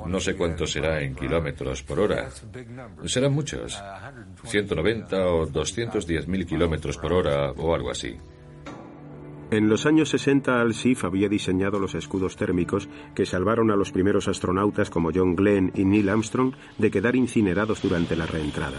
No 0.06 0.20
sé 0.20 0.34
cuánto 0.34 0.66
será 0.66 1.00
en 1.02 1.14
kilómetros 1.14 1.82
por 1.82 2.00
hora. 2.00 2.28
Serán 3.04 3.32
muchos. 3.32 3.82
190 4.44 5.26
o 5.26 5.46
210 5.46 6.28
mil 6.28 6.46
kilómetros 6.46 6.96
por 6.98 7.12
hora 7.12 7.52
o 7.52 7.74
algo 7.74 7.90
así. 7.90 8.16
En 9.48 9.68
los 9.68 9.86
años 9.86 10.08
60, 10.08 10.60
Al-Sif 10.60 11.04
había 11.04 11.28
diseñado 11.28 11.78
los 11.78 11.94
escudos 11.94 12.34
térmicos 12.36 12.88
que 13.14 13.26
salvaron 13.26 13.70
a 13.70 13.76
los 13.76 13.92
primeros 13.92 14.26
astronautas 14.26 14.90
como 14.90 15.12
John 15.14 15.36
Glenn 15.36 15.70
y 15.76 15.84
Neil 15.84 16.08
Armstrong 16.08 16.54
de 16.78 16.90
quedar 16.90 17.14
incinerados 17.14 17.80
durante 17.80 18.16
la 18.16 18.26
reentrada. 18.26 18.78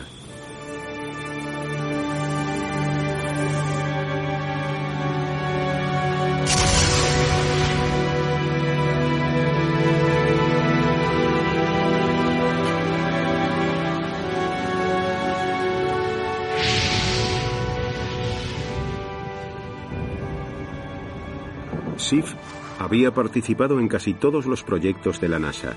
Sif 22.08 22.36
había 22.80 23.14
participado 23.14 23.82
en 23.82 23.90
casi 23.90 24.14
todos 24.14 24.46
los 24.46 24.64
proyectos 24.64 25.20
de 25.20 25.28
la 25.28 25.40
NASA. 25.40 25.74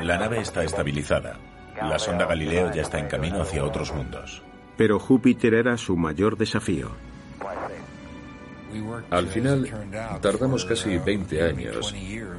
La 0.00 0.16
nave 0.16 0.40
está 0.40 0.62
estabilizada. 0.62 1.38
La 1.82 1.98
sonda 1.98 2.24
Galileo 2.24 2.72
ya 2.72 2.82
está 2.82 3.00
en 3.00 3.08
camino 3.08 3.42
hacia 3.42 3.64
otros 3.64 3.92
mundos. 3.92 4.42
Pero 4.76 5.00
Júpiter 5.00 5.54
era 5.54 5.76
su 5.76 5.96
mayor 5.96 6.36
desafío. 6.36 6.90
Al 9.10 9.26
final, 9.26 9.68
tardamos 10.20 10.64
casi 10.64 10.98
20 10.98 11.42
años 11.42 11.94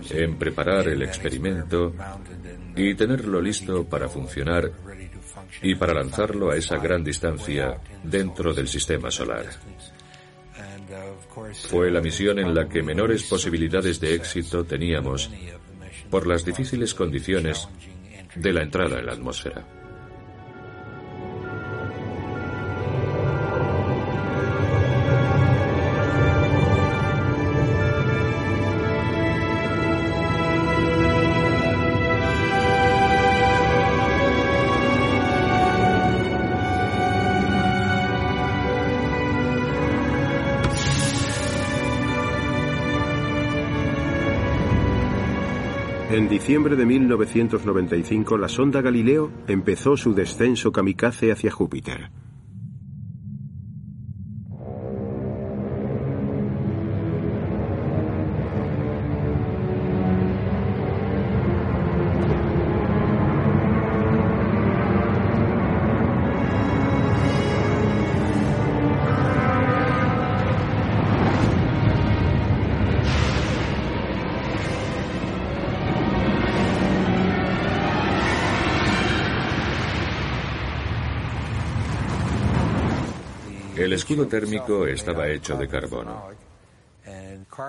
en 0.10 0.38
preparar 0.38 0.88
el 0.88 1.02
experimento 1.02 1.94
y 2.76 2.96
tenerlo 2.96 3.42
listo 3.42 3.84
para 3.84 4.08
funcionar 4.08 4.72
y 5.62 5.76
para 5.76 5.94
lanzarlo 5.94 6.52
a 6.52 6.56
esa 6.56 6.78
gran 6.78 7.04
distancia 7.04 7.80
dentro 8.04 8.54
del 8.54 8.68
sistema 8.68 9.12
solar. 9.12 9.46
Fue 11.70 11.92
la 11.92 12.02
misión 12.02 12.40
en 12.40 12.54
la 12.54 12.68
que 12.68 12.82
menores 12.82 13.24
posibilidades 13.24 14.00
de 14.00 14.16
éxito 14.16 14.64
teníamos 14.64 15.30
por 16.10 16.28
las 16.28 16.46
difíciles 16.46 16.94
condiciones 16.94 17.68
de 18.36 18.54
la 18.54 18.62
entrada 18.62 19.00
en 19.00 19.06
la 19.06 19.14
atmósfera. 19.14 19.66
En 46.28 46.32
diciembre 46.32 46.76
de 46.76 46.86
1995, 46.86 48.38
la 48.38 48.50
sonda 48.50 48.82
Galileo 48.82 49.32
empezó 49.48 49.96
su 49.96 50.14
descenso 50.14 50.74
kamikaze 50.74 51.32
hacia 51.32 51.52
Júpiter. 51.52 52.12
Escudo 84.08 84.26
térmico 84.26 84.88
estaba 84.88 85.28
hecho 85.28 85.58
de 85.58 85.68
carbono. 85.68 86.30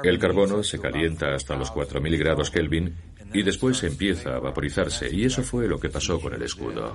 El 0.04 0.20
carbono 0.20 0.62
se 0.62 0.78
calienta 0.78 1.34
hasta 1.34 1.56
los 1.56 1.72
4.000 1.72 2.16
grados 2.16 2.48
Kelvin 2.48 2.94
y 3.34 3.42
después 3.42 3.82
empieza 3.82 4.36
a 4.36 4.38
vaporizarse, 4.38 5.08
y 5.10 5.24
eso 5.24 5.42
fue 5.42 5.66
lo 5.66 5.80
que 5.80 5.88
pasó 5.88 6.20
con 6.20 6.32
el 6.34 6.42
escudo. 6.42 6.94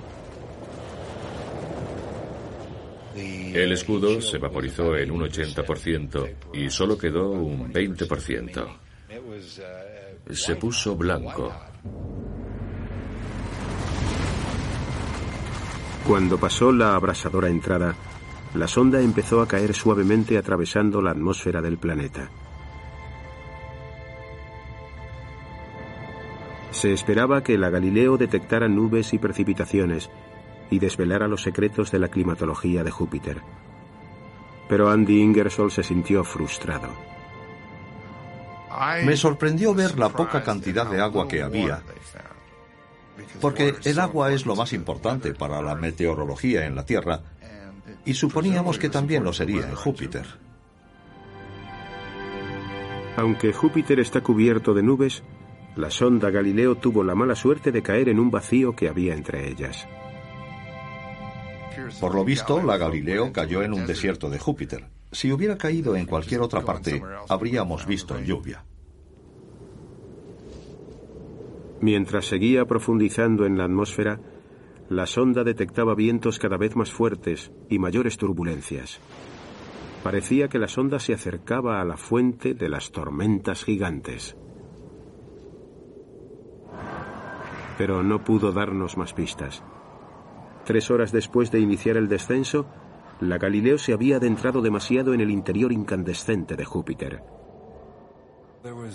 El 3.14 3.70
escudo 3.72 4.18
se 4.22 4.38
vaporizó 4.38 4.96
en 4.96 5.10
un 5.10 5.20
80% 5.20 6.34
y 6.54 6.70
solo 6.70 6.96
quedó 6.96 7.30
un 7.30 7.70
20%. 7.70 8.78
Se 10.30 10.56
puso 10.56 10.96
blanco. 10.96 11.54
Cuando 16.06 16.38
pasó 16.38 16.72
la 16.72 16.94
abrasadora 16.94 17.48
entrada, 17.48 17.94
la 18.54 18.68
sonda 18.68 19.00
empezó 19.00 19.42
a 19.42 19.48
caer 19.48 19.74
suavemente 19.74 20.38
atravesando 20.38 21.02
la 21.02 21.10
atmósfera 21.10 21.60
del 21.60 21.76
planeta. 21.76 22.28
Se 26.70 26.92
esperaba 26.92 27.42
que 27.42 27.58
la 27.58 27.70
Galileo 27.70 28.16
detectara 28.16 28.68
nubes 28.68 29.12
y 29.12 29.18
precipitaciones 29.18 30.10
y 30.70 30.78
desvelara 30.78 31.28
los 31.28 31.42
secretos 31.42 31.90
de 31.90 31.98
la 31.98 32.08
climatología 32.08 32.84
de 32.84 32.90
Júpiter. 32.90 33.42
Pero 34.68 34.90
Andy 34.90 35.20
Ingersoll 35.20 35.70
se 35.70 35.82
sintió 35.82 36.24
frustrado. 36.24 36.88
Me 39.04 39.16
sorprendió 39.16 39.74
ver 39.74 39.98
la 39.98 40.08
poca 40.08 40.42
cantidad 40.42 40.86
de 40.86 41.00
agua 41.00 41.28
que 41.28 41.42
había, 41.42 41.80
porque 43.40 43.74
el 43.84 44.00
agua 44.00 44.32
es 44.32 44.46
lo 44.46 44.56
más 44.56 44.72
importante 44.72 45.32
para 45.34 45.62
la 45.62 45.74
meteorología 45.74 46.66
en 46.66 46.74
la 46.74 46.84
Tierra 46.84 47.20
y 48.04 48.14
suponíamos 48.14 48.78
que 48.78 48.88
también 48.88 49.24
lo 49.24 49.32
sería 49.32 49.68
en 49.68 49.74
Júpiter. 49.74 50.26
Aunque 53.16 53.52
Júpiter 53.52 54.00
está 54.00 54.22
cubierto 54.22 54.74
de 54.74 54.82
nubes, 54.82 55.22
la 55.76 55.90
sonda 55.90 56.30
Galileo 56.30 56.76
tuvo 56.76 57.02
la 57.04 57.14
mala 57.14 57.34
suerte 57.34 57.72
de 57.72 57.82
caer 57.82 58.08
en 58.08 58.18
un 58.18 58.30
vacío 58.30 58.74
que 58.74 58.88
había 58.88 59.14
entre 59.14 59.48
ellas. 59.48 59.86
Por 62.00 62.14
lo 62.14 62.24
visto, 62.24 62.62
la 62.62 62.76
Galileo 62.76 63.32
cayó 63.32 63.62
en 63.62 63.72
un 63.72 63.86
desierto 63.86 64.30
de 64.30 64.38
Júpiter. 64.38 64.86
Si 65.12 65.32
hubiera 65.32 65.56
caído 65.56 65.96
en 65.96 66.06
cualquier 66.06 66.40
otra 66.40 66.62
parte, 66.62 67.02
habríamos 67.28 67.86
visto 67.86 68.18
lluvia. 68.20 68.64
Mientras 71.80 72.26
seguía 72.26 72.64
profundizando 72.64 73.46
en 73.46 73.58
la 73.58 73.64
atmósfera, 73.64 74.18
la 74.88 75.06
sonda 75.06 75.44
detectaba 75.44 75.94
vientos 75.94 76.38
cada 76.38 76.56
vez 76.56 76.76
más 76.76 76.92
fuertes 76.92 77.52
y 77.68 77.78
mayores 77.78 78.16
turbulencias. 78.16 79.00
Parecía 80.02 80.48
que 80.48 80.58
la 80.58 80.68
sonda 80.68 80.98
se 80.98 81.14
acercaba 81.14 81.80
a 81.80 81.84
la 81.84 81.96
fuente 81.96 82.52
de 82.52 82.68
las 82.68 82.92
tormentas 82.92 83.64
gigantes. 83.64 84.36
Pero 87.78 88.02
no 88.02 88.22
pudo 88.22 88.52
darnos 88.52 88.96
más 88.98 89.14
pistas. 89.14 89.64
Tres 90.64 90.90
horas 90.90 91.10
después 91.10 91.50
de 91.50 91.60
iniciar 91.60 91.96
el 91.96 92.08
descenso, 92.08 92.66
la 93.20 93.38
Galileo 93.38 93.78
se 93.78 93.92
había 93.92 94.16
adentrado 94.16 94.60
demasiado 94.60 95.14
en 95.14 95.20
el 95.20 95.30
interior 95.30 95.72
incandescente 95.72 96.56
de 96.56 96.64
Júpiter. 96.64 97.22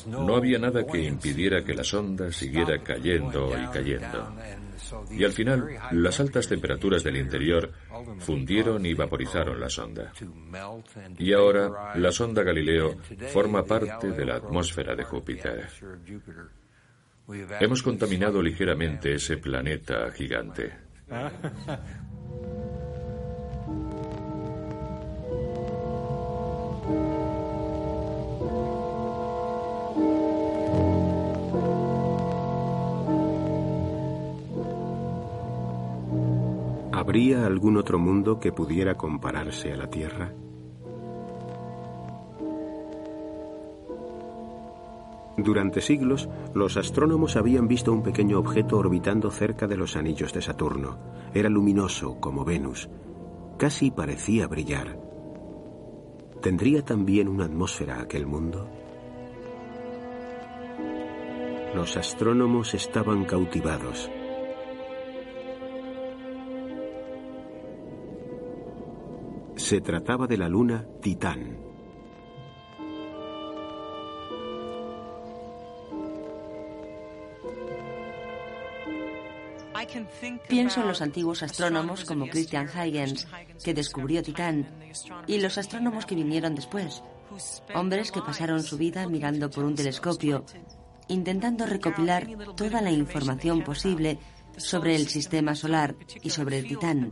No 0.07 0.35
había 0.35 0.57
nada 0.57 0.85
que 0.85 1.03
impidiera 1.03 1.63
que 1.63 1.73
la 1.73 1.83
sonda 1.83 2.31
siguiera 2.31 2.81
cayendo 2.81 3.51
y 3.57 3.67
cayendo. 3.67 4.33
Y 5.11 5.23
al 5.23 5.31
final, 5.31 5.67
las 5.91 6.19
altas 6.19 6.47
temperaturas 6.47 7.03
del 7.03 7.17
interior 7.17 7.71
fundieron 8.19 8.85
y 8.85 8.93
vaporizaron 8.93 9.59
la 9.59 9.69
sonda. 9.69 10.11
Y 11.17 11.33
ahora, 11.33 11.93
la 11.95 12.11
sonda 12.11 12.41
Galileo 12.41 12.97
forma 13.31 13.63
parte 13.63 14.11
de 14.11 14.25
la 14.25 14.37
atmósfera 14.37 14.95
de 14.95 15.03
Júpiter. 15.03 15.67
Hemos 17.59 17.83
contaminado 17.83 18.41
ligeramente 18.41 19.13
ese 19.13 19.37
planeta 19.37 20.09
gigante. 20.11 20.73
¿Habría 37.09 37.47
algún 37.47 37.75
otro 37.75 37.97
mundo 37.97 38.39
que 38.39 38.51
pudiera 38.51 38.93
compararse 38.93 39.73
a 39.73 39.75
la 39.75 39.89
Tierra? 39.89 40.31
Durante 45.35 45.81
siglos, 45.81 46.29
los 46.53 46.77
astrónomos 46.77 47.35
habían 47.35 47.67
visto 47.67 47.91
un 47.91 48.03
pequeño 48.03 48.37
objeto 48.37 48.77
orbitando 48.77 49.31
cerca 49.31 49.65
de 49.65 49.75
los 49.75 49.95
anillos 49.95 50.33
de 50.33 50.43
Saturno. 50.43 50.99
Era 51.33 51.49
luminoso 51.49 52.19
como 52.19 52.45
Venus. 52.45 52.87
Casi 53.57 53.89
parecía 53.89 54.45
brillar. 54.45 54.99
¿Tendría 56.43 56.85
también 56.85 57.27
una 57.27 57.45
atmósfera 57.45 58.01
aquel 58.01 58.27
mundo? 58.27 58.69
Los 61.73 61.97
astrónomos 61.97 62.75
estaban 62.75 63.25
cautivados. 63.25 64.11
Se 69.69 69.81
trataba 69.81 70.25
de 70.25 70.35
la 70.35 70.49
luna 70.49 70.83
Titán. 70.99 71.55
Pienso 80.47 80.81
en 80.81 80.87
los 80.87 81.03
antiguos 81.03 81.43
astrónomos 81.43 82.03
como 82.03 82.25
Christian 82.25 82.67
Huygens, 82.67 83.27
que 83.63 83.75
descubrió 83.75 84.23
Titán, 84.23 84.67
y 85.27 85.39
los 85.39 85.59
astrónomos 85.59 86.07
que 86.07 86.15
vinieron 86.15 86.55
después, 86.55 87.03
hombres 87.75 88.11
que 88.11 88.23
pasaron 88.23 88.63
su 88.63 88.75
vida 88.75 89.07
mirando 89.07 89.51
por 89.51 89.65
un 89.65 89.75
telescopio, 89.75 90.45
intentando 91.09 91.67
recopilar 91.67 92.25
toda 92.55 92.81
la 92.81 92.89
información 92.89 93.63
posible 93.63 94.17
sobre 94.59 94.95
el 94.95 95.07
sistema 95.07 95.55
solar 95.55 95.95
y 96.21 96.29
sobre 96.29 96.59
el 96.59 96.67
Titán. 96.67 97.11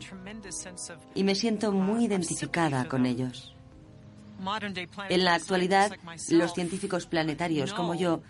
Y 1.15 1.23
me 1.23 1.35
siento 1.35 1.71
muy 1.71 2.05
identificada 2.05 2.87
con 2.87 3.05
ellos. 3.05 3.55
En 5.09 5.25
la 5.25 5.33
actualidad, 5.33 5.91
los 6.29 6.53
científicos 6.53 7.07
planetarios 7.07 7.73
como 7.73 7.95
yo 7.95 8.21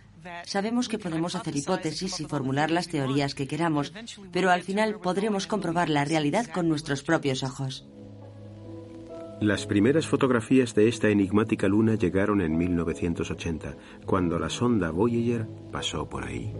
Sabemos 0.45 0.89
que 0.89 0.99
podemos 0.99 1.35
hacer 1.35 1.55
hipótesis 1.55 2.19
y 2.19 2.25
formular 2.25 2.71
las 2.71 2.87
teorías 2.87 3.35
que 3.35 3.47
queramos, 3.47 3.93
pero 4.31 4.49
al 4.49 4.63
final 4.63 4.99
podremos 4.99 5.47
comprobar 5.47 5.89
la 5.89 6.05
realidad 6.05 6.47
con 6.47 6.67
nuestros 6.67 7.03
propios 7.03 7.43
ojos. 7.43 7.87
Las 9.39 9.67
primeras 9.67 10.07
fotografías 10.07 10.73
de 10.73 10.87
esta 10.87 11.09
enigmática 11.09 11.67
luna 11.67 11.95
llegaron 11.95 12.41
en 12.41 12.57
1980, 12.57 13.75
cuando 14.05 14.39
la 14.39 14.49
sonda 14.49 14.89
Voyager 14.89 15.47
pasó 15.71 16.09
por 16.09 16.25
ahí. 16.25 16.51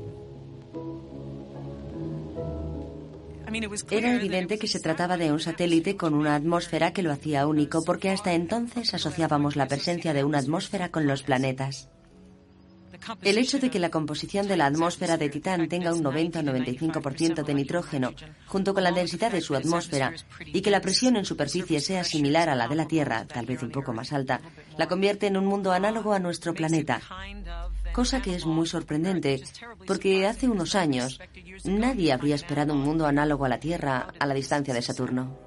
Era 3.90 4.14
evidente 4.14 4.60
que 4.60 4.68
se 4.68 4.80
trataba 4.80 5.18
de 5.18 5.32
un 5.32 5.40
satélite 5.40 5.96
con 5.96 6.14
una 6.14 6.36
atmósfera 6.36 6.92
que 6.92 7.04
lo 7.04 7.12
hacía 7.12 7.48
único 7.48 7.84
porque 7.84 8.10
hasta 8.10 8.34
entonces 8.34 8.94
asociábamos 8.94 9.56
la 9.56 9.68
presencia 9.68 10.14
de 10.14 10.24
una 10.24 10.40
atmósfera 10.40 10.90
con 10.90 11.08
los 11.08 11.24
planetas. 11.24 11.90
El 13.22 13.38
hecho 13.38 13.60
de 13.60 13.70
que 13.70 13.80
la 13.80 13.90
composición 13.90 14.48
de 14.48 14.58
la 14.58 14.66
atmósfera 14.66 15.18
de 15.18 15.30
Titán 15.30 15.68
tenga 15.70 15.94
un 15.94 16.02
90 16.02 16.40
o 16.40 16.44
95% 16.44 17.44
de 17.44 17.54
nitrógeno, 17.54 18.14
junto 18.48 18.74
con 18.74 18.84
la 18.84 18.92
densidad 18.92 19.32
de 19.32 19.42
su 19.42 19.56
atmósfera, 19.56 20.14
y 20.46 20.62
que 20.62 20.72
la 20.72 20.82
presión 20.82 21.16
en 21.16 21.26
superficie 21.26 21.80
sea 21.80 22.04
similar 22.04 22.50
a 22.50 22.56
la 22.56 22.68
de 22.68 22.76
la 22.76 22.88
Tierra, 22.88 23.26
tal 23.26 23.46
vez 23.46 23.62
un 23.64 23.72
poco 23.72 23.94
más 23.94 24.14
alta, 24.14 24.42
la 24.78 24.88
convierte 24.88 25.28
en 25.28 25.38
un 25.38 25.46
mundo 25.46 25.72
análogo 25.72 26.14
a 26.14 26.20
nuestro 26.20 26.54
planeta. 26.54 27.02
Cosa 27.94 28.22
que 28.22 28.36
es 28.36 28.46
muy 28.46 28.68
sorprendente, 28.68 29.44
porque 29.86 30.28
hace 30.28 30.48
unos 30.48 30.76
años 30.76 31.20
nadie 31.64 32.14
habría 32.14 32.36
esperado 32.36 32.74
un 32.74 32.82
mundo 32.82 33.08
análogo 33.08 33.46
a 33.46 33.50
la 33.50 33.60
Tierra 33.60 34.14
a 34.20 34.26
la 34.26 34.34
distancia 34.34 34.74
de 34.74 34.82
Saturno. 34.82 35.38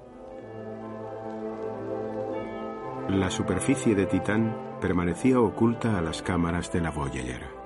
La 3.09 3.29
superficie 3.29 3.95
de 3.95 4.05
Titán 4.05 4.77
permanecía 4.79 5.39
oculta 5.39 5.97
a 5.97 6.01
las 6.01 6.21
cámaras 6.21 6.71
de 6.71 6.81
la 6.81 6.91
Voyager. 6.91 7.61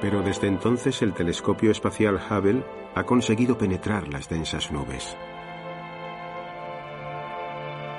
Pero 0.00 0.22
desde 0.22 0.46
entonces 0.46 1.02
el 1.02 1.12
telescopio 1.12 1.70
espacial 1.70 2.20
Hubble 2.30 2.64
ha 2.94 3.04
conseguido 3.04 3.58
penetrar 3.58 4.08
las 4.08 4.28
densas 4.28 4.70
nubes. 4.70 5.16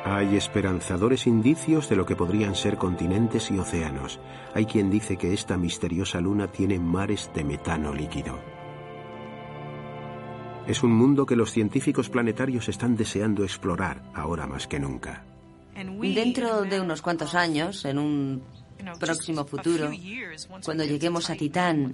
Hay 0.06 0.38
esperanzadores 0.38 1.28
indicios 1.28 1.90
de 1.90 1.96
lo 1.98 2.06
que 2.06 2.16
podrían 2.16 2.56
ser 2.56 2.78
continentes 2.78 3.52
y 3.52 3.60
océanos. 3.60 4.20
Hay 4.54 4.66
quien 4.66 4.90
dice 4.90 5.18
que 5.18 5.34
esta 5.34 5.58
misteriosa 5.58 6.22
luna 6.22 6.48
tiene 6.48 6.80
mares 6.80 7.30
de 7.36 7.44
metano 7.44 7.94
líquido. 7.94 8.40
Es 10.68 10.84
un 10.84 10.92
mundo 10.92 11.26
que 11.26 11.36
los 11.36 11.52
científicos 11.52 12.10
planetarios 12.10 12.70
están 12.70 12.96
deseando 12.96 13.44
explorar 13.44 14.04
ahora 14.14 14.48
más 14.48 14.68
que 14.68 14.80
nunca. 14.80 15.26
Dentro 15.76 16.64
de 16.64 16.80
unos 16.80 17.02
cuantos 17.02 17.36
años, 17.36 17.84
en 17.86 17.98
un 17.98 18.44
próximo 19.00 19.46
futuro, 19.46 19.90
cuando 20.64 20.86
lleguemos 20.86 21.30
a 21.30 21.36
Titán, 21.36 21.92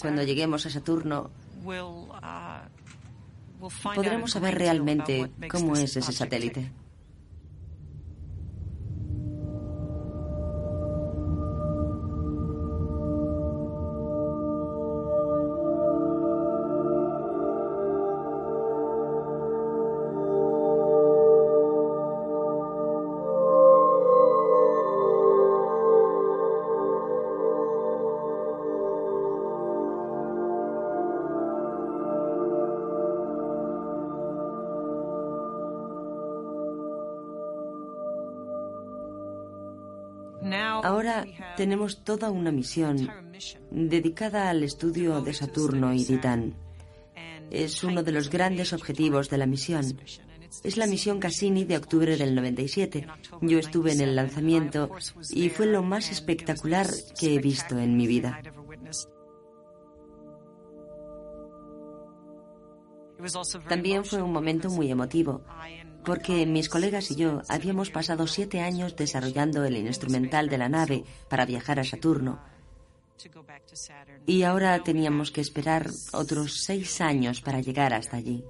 cuando 0.00 0.22
lleguemos 0.22 0.66
a 0.66 0.70
Saturno, 0.70 1.30
podremos 3.94 4.30
saber 4.30 4.54
realmente 4.56 5.30
cómo 5.48 5.74
es 5.76 5.96
ese 5.96 6.12
satélite. 6.12 6.70
Tenemos 41.64 42.04
toda 42.04 42.30
una 42.30 42.52
misión 42.52 43.08
dedicada 43.70 44.50
al 44.50 44.62
estudio 44.62 45.22
de 45.22 45.32
Saturno 45.32 45.94
y 45.94 46.04
Titán. 46.04 46.54
Es 47.50 47.82
uno 47.82 48.02
de 48.02 48.12
los 48.12 48.28
grandes 48.28 48.74
objetivos 48.74 49.30
de 49.30 49.38
la 49.38 49.46
misión. 49.46 49.98
Es 50.62 50.76
la 50.76 50.86
misión 50.86 51.20
Cassini 51.20 51.64
de 51.64 51.78
octubre 51.78 52.18
del 52.18 52.34
97. 52.34 53.06
Yo 53.40 53.58
estuve 53.58 53.92
en 53.92 54.02
el 54.02 54.14
lanzamiento 54.14 54.90
y 55.30 55.48
fue 55.48 55.64
lo 55.64 55.82
más 55.82 56.10
espectacular 56.10 56.86
que 57.18 57.34
he 57.34 57.38
visto 57.38 57.78
en 57.78 57.96
mi 57.96 58.06
vida. 58.06 58.42
También 63.66 64.04
fue 64.04 64.20
un 64.20 64.34
momento 64.34 64.68
muy 64.68 64.90
emotivo 64.90 65.40
porque 66.04 66.46
mis 66.46 66.68
colegas 66.68 67.10
y 67.10 67.16
yo 67.16 67.42
habíamos 67.48 67.90
pasado 67.90 68.26
siete 68.26 68.60
años 68.60 68.96
desarrollando 68.96 69.64
el 69.64 69.76
instrumental 69.76 70.48
de 70.48 70.58
la 70.58 70.68
nave 70.68 71.04
para 71.28 71.46
viajar 71.46 71.80
a 71.80 71.84
Saturno. 71.84 72.40
Y 74.26 74.42
ahora 74.42 74.82
teníamos 74.82 75.30
que 75.30 75.40
esperar 75.40 75.90
otros 76.12 76.62
seis 76.62 77.00
años 77.00 77.40
para 77.40 77.60
llegar 77.60 77.94
hasta 77.94 78.16
allí. 78.16 78.44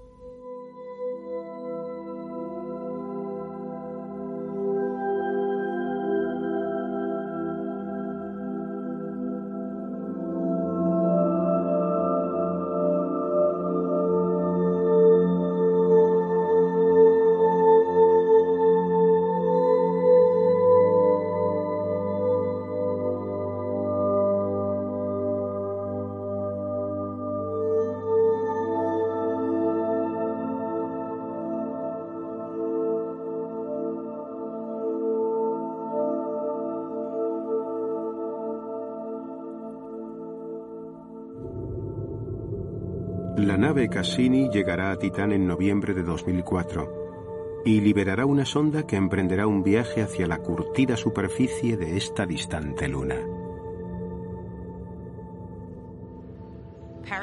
Cassini 43.74 44.48
llegará 44.50 44.92
a 44.92 44.98
Titán 44.98 45.32
en 45.32 45.48
noviembre 45.48 45.94
de 45.94 46.04
2004 46.04 47.62
y 47.64 47.80
liberará 47.80 48.24
una 48.24 48.44
sonda 48.44 48.86
que 48.86 48.94
emprenderá 48.94 49.48
un 49.48 49.64
viaje 49.64 50.00
hacia 50.00 50.28
la 50.28 50.38
curtida 50.38 50.96
superficie 50.96 51.76
de 51.76 51.96
esta 51.96 52.24
distante 52.24 52.86
luna. 52.86 53.16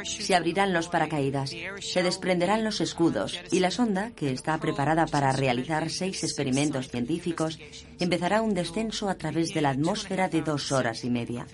Se 0.04 0.36
abrirán 0.36 0.74
los 0.74 0.90
paracaídas, 0.90 1.56
se 1.80 2.04
desprenderán 2.04 2.66
los 2.66 2.82
escudos 2.82 3.40
y 3.50 3.60
la 3.60 3.72
sonda, 3.72 4.12
que 4.12 4.32
está 4.32 4.58
preparada 4.58 5.06
para 5.06 5.32
realizar 5.32 5.90
seis 5.90 6.22
experimentos 6.24 6.90
científicos, 6.90 7.60
empezará 7.98 8.42
un 8.42 8.54
descenso 8.54 9.10
a 9.10 9.16
través 9.16 9.54
de 9.54 9.62
la 9.62 9.70
atmósfera 9.70 10.28
de 10.28 10.42
dos 10.42 10.72
horas 10.72 11.06
y 11.06 11.10
media. 11.10 11.48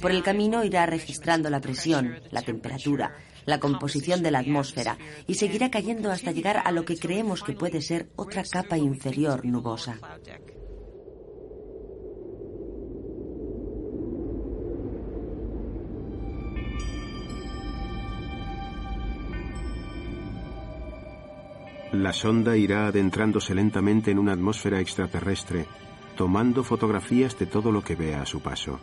Por 0.00 0.10
el 0.10 0.22
camino 0.22 0.64
irá 0.64 0.84
registrando 0.84 1.48
la 1.48 1.60
presión, 1.60 2.16
la 2.30 2.42
temperatura, 2.42 3.16
la 3.46 3.58
composición 3.58 4.22
de 4.22 4.30
la 4.30 4.40
atmósfera 4.40 4.98
y 5.26 5.34
seguirá 5.34 5.70
cayendo 5.70 6.10
hasta 6.10 6.32
llegar 6.32 6.62
a 6.64 6.72
lo 6.72 6.84
que 6.84 6.98
creemos 6.98 7.42
que 7.42 7.54
puede 7.54 7.80
ser 7.80 8.08
otra 8.16 8.44
capa 8.44 8.76
inferior 8.76 9.46
nubosa. 9.46 9.98
La 21.92 22.12
sonda 22.12 22.58
irá 22.58 22.88
adentrándose 22.88 23.54
lentamente 23.54 24.10
en 24.10 24.18
una 24.18 24.32
atmósfera 24.32 24.80
extraterrestre, 24.80 25.66
tomando 26.14 26.62
fotografías 26.62 27.38
de 27.38 27.46
todo 27.46 27.72
lo 27.72 27.82
que 27.82 27.94
vea 27.94 28.20
a 28.20 28.26
su 28.26 28.40
paso. 28.40 28.78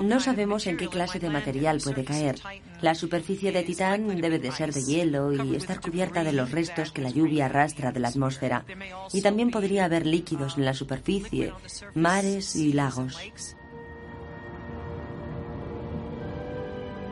No 0.00 0.20
sabemos 0.20 0.66
en 0.66 0.76
qué 0.76 0.88
clase 0.88 1.18
de 1.18 1.30
material 1.30 1.80
puede 1.82 2.04
caer. 2.04 2.36
La 2.80 2.94
superficie 2.94 3.52
de 3.52 3.62
Titán 3.62 4.06
debe 4.20 4.38
de 4.38 4.52
ser 4.52 4.72
de 4.72 4.82
hielo 4.82 5.32
y 5.32 5.56
estar 5.56 5.80
cubierta 5.80 6.24
de 6.24 6.32
los 6.32 6.50
restos 6.50 6.92
que 6.92 7.02
la 7.02 7.10
lluvia 7.10 7.46
arrastra 7.46 7.92
de 7.92 8.00
la 8.00 8.08
atmósfera. 8.08 8.64
Y 9.12 9.22
también 9.22 9.50
podría 9.50 9.84
haber 9.84 10.06
líquidos 10.06 10.56
en 10.56 10.64
la 10.64 10.74
superficie, 10.74 11.52
mares 11.94 12.56
y 12.56 12.72
lagos. 12.72 13.18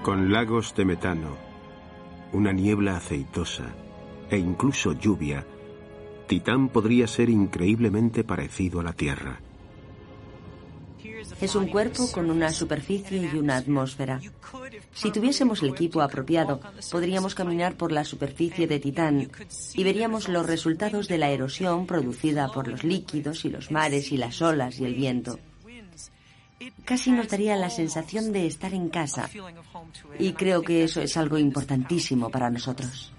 Con 0.02 0.32
lagos 0.32 0.74
de 0.74 0.84
metano, 0.84 1.36
una 2.32 2.52
niebla 2.52 2.96
aceitosa 2.96 3.74
e 4.30 4.38
incluso 4.38 4.94
lluvia, 4.94 5.46
Titán 6.26 6.70
podría 6.70 7.06
ser 7.06 7.28
increíblemente 7.28 8.24
parecido 8.24 8.80
a 8.80 8.82
la 8.82 8.94
Tierra. 8.94 9.40
Es 11.42 11.56
un 11.56 11.66
cuerpo 11.66 12.10
con 12.12 12.30
una 12.30 12.52
superficie 12.52 13.18
y 13.18 13.36
una 13.36 13.56
atmósfera. 13.56 14.20
Si 14.94 15.10
tuviésemos 15.10 15.60
el 15.64 15.70
equipo 15.70 16.00
apropiado, 16.00 16.60
podríamos 16.90 17.34
caminar 17.34 17.74
por 17.74 17.90
la 17.90 18.04
superficie 18.04 18.68
de 18.68 18.78
Titán 18.78 19.28
y 19.74 19.82
veríamos 19.82 20.28
los 20.28 20.46
resultados 20.46 21.08
de 21.08 21.18
la 21.18 21.30
erosión 21.30 21.86
producida 21.86 22.46
por 22.46 22.68
los 22.68 22.84
líquidos 22.84 23.44
y 23.44 23.50
los 23.50 23.72
mares 23.72 24.12
y 24.12 24.18
las 24.18 24.40
olas 24.40 24.78
y 24.78 24.84
el 24.84 24.94
viento. 24.94 25.40
Casi 26.84 27.10
nos 27.10 27.26
daría 27.26 27.56
la 27.56 27.70
sensación 27.70 28.32
de 28.32 28.46
estar 28.46 28.72
en 28.72 28.88
casa 28.88 29.28
y 30.20 30.34
creo 30.34 30.62
que 30.62 30.84
eso 30.84 31.00
es 31.00 31.16
algo 31.16 31.38
importantísimo 31.38 32.30
para 32.30 32.50
nosotros. 32.50 33.12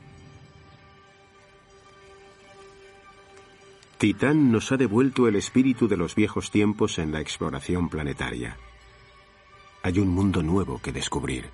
Titán 4.04 4.52
nos 4.52 4.70
ha 4.74 4.76
devuelto 4.76 5.30
el 5.30 5.38
espíritu 5.38 5.88
de 5.88 5.96
los 5.96 6.14
viejos 6.14 6.52
tiempos 6.52 7.00
en 7.00 7.14
la 7.14 7.22
exploración 7.22 7.88
planetaria. 7.88 8.58
Hay 9.82 9.98
un 9.98 10.10
mundo 10.10 10.44
nuevo 10.44 10.82
que 10.82 10.92
descubrir. 10.92 11.50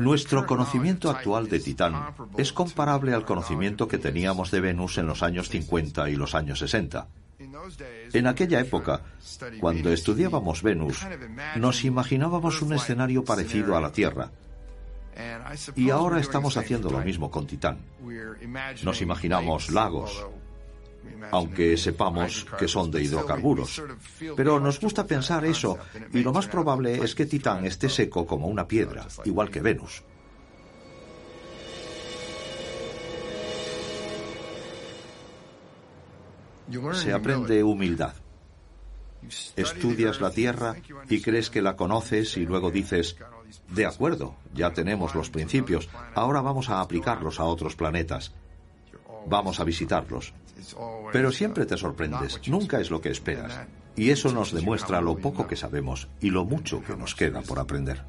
Nuestro 0.00 0.44
conocimiento 0.44 1.08
actual 1.08 1.48
de 1.48 1.60
Titán 1.60 1.94
es 2.36 2.52
comparable 2.52 3.14
al 3.14 3.24
conocimiento 3.24 3.86
que 3.86 3.98
teníamos 3.98 4.50
de 4.50 4.60
Venus 4.60 4.98
en 4.98 5.06
los 5.06 5.22
años 5.22 5.48
50 5.48 6.10
y 6.10 6.16
los 6.16 6.34
años 6.34 6.58
60. 6.58 7.06
En 8.12 8.26
aquella 8.26 8.58
época, 8.58 9.02
cuando 9.60 9.92
estudiábamos 9.92 10.64
Venus, 10.64 11.06
nos 11.54 11.84
imaginábamos 11.84 12.60
un 12.60 12.72
escenario 12.72 13.24
parecido 13.24 13.76
a 13.76 13.80
la 13.80 13.92
Tierra, 13.92 14.32
y 15.76 15.90
ahora 15.90 16.20
estamos 16.20 16.56
haciendo 16.56 16.90
lo 16.90 16.98
mismo 16.98 17.30
con 17.30 17.46
Titán. 17.46 17.78
Nos 18.82 19.02
imaginamos 19.02 19.70
lagos, 19.70 20.26
aunque 21.30 21.76
sepamos 21.76 22.46
que 22.58 22.68
son 22.68 22.90
de 22.90 23.02
hidrocarburos. 23.02 23.82
Pero 24.36 24.60
nos 24.60 24.80
gusta 24.80 25.06
pensar 25.06 25.44
eso 25.44 25.78
y 26.12 26.22
lo 26.22 26.32
más 26.32 26.46
probable 26.46 27.02
es 27.02 27.14
que 27.14 27.26
Titán 27.26 27.64
esté 27.64 27.88
seco 27.88 28.26
como 28.26 28.48
una 28.48 28.66
piedra, 28.66 29.06
igual 29.24 29.50
que 29.50 29.60
Venus. 29.60 30.02
Se 36.92 37.12
aprende 37.12 37.64
humildad. 37.64 38.14
Estudias 39.56 40.20
la 40.20 40.30
Tierra 40.30 40.76
y 41.08 41.20
crees 41.20 41.50
que 41.50 41.62
la 41.62 41.76
conoces 41.76 42.36
y 42.36 42.46
luego 42.46 42.70
dices, 42.70 43.16
de 43.68 43.86
acuerdo, 43.86 44.36
ya 44.54 44.72
tenemos 44.72 45.14
los 45.14 45.30
principios, 45.30 45.88
ahora 46.14 46.40
vamos 46.40 46.68
a 46.68 46.80
aplicarlos 46.80 47.40
a 47.40 47.44
otros 47.44 47.76
planetas. 47.76 48.32
Vamos 49.26 49.60
a 49.60 49.64
visitarlos. 49.64 50.32
Pero 51.12 51.32
siempre 51.32 51.66
te 51.66 51.76
sorprendes, 51.76 52.40
nunca 52.46 52.80
es 52.80 52.90
lo 52.90 53.00
que 53.00 53.10
esperas. 53.10 53.66
Y 53.96 54.10
eso 54.10 54.32
nos 54.32 54.52
demuestra 54.52 55.00
lo 55.00 55.16
poco 55.16 55.46
que 55.46 55.56
sabemos 55.56 56.08
y 56.20 56.30
lo 56.30 56.44
mucho 56.44 56.82
que 56.82 56.96
nos 56.96 57.14
queda 57.14 57.42
por 57.42 57.58
aprender. 57.58 58.02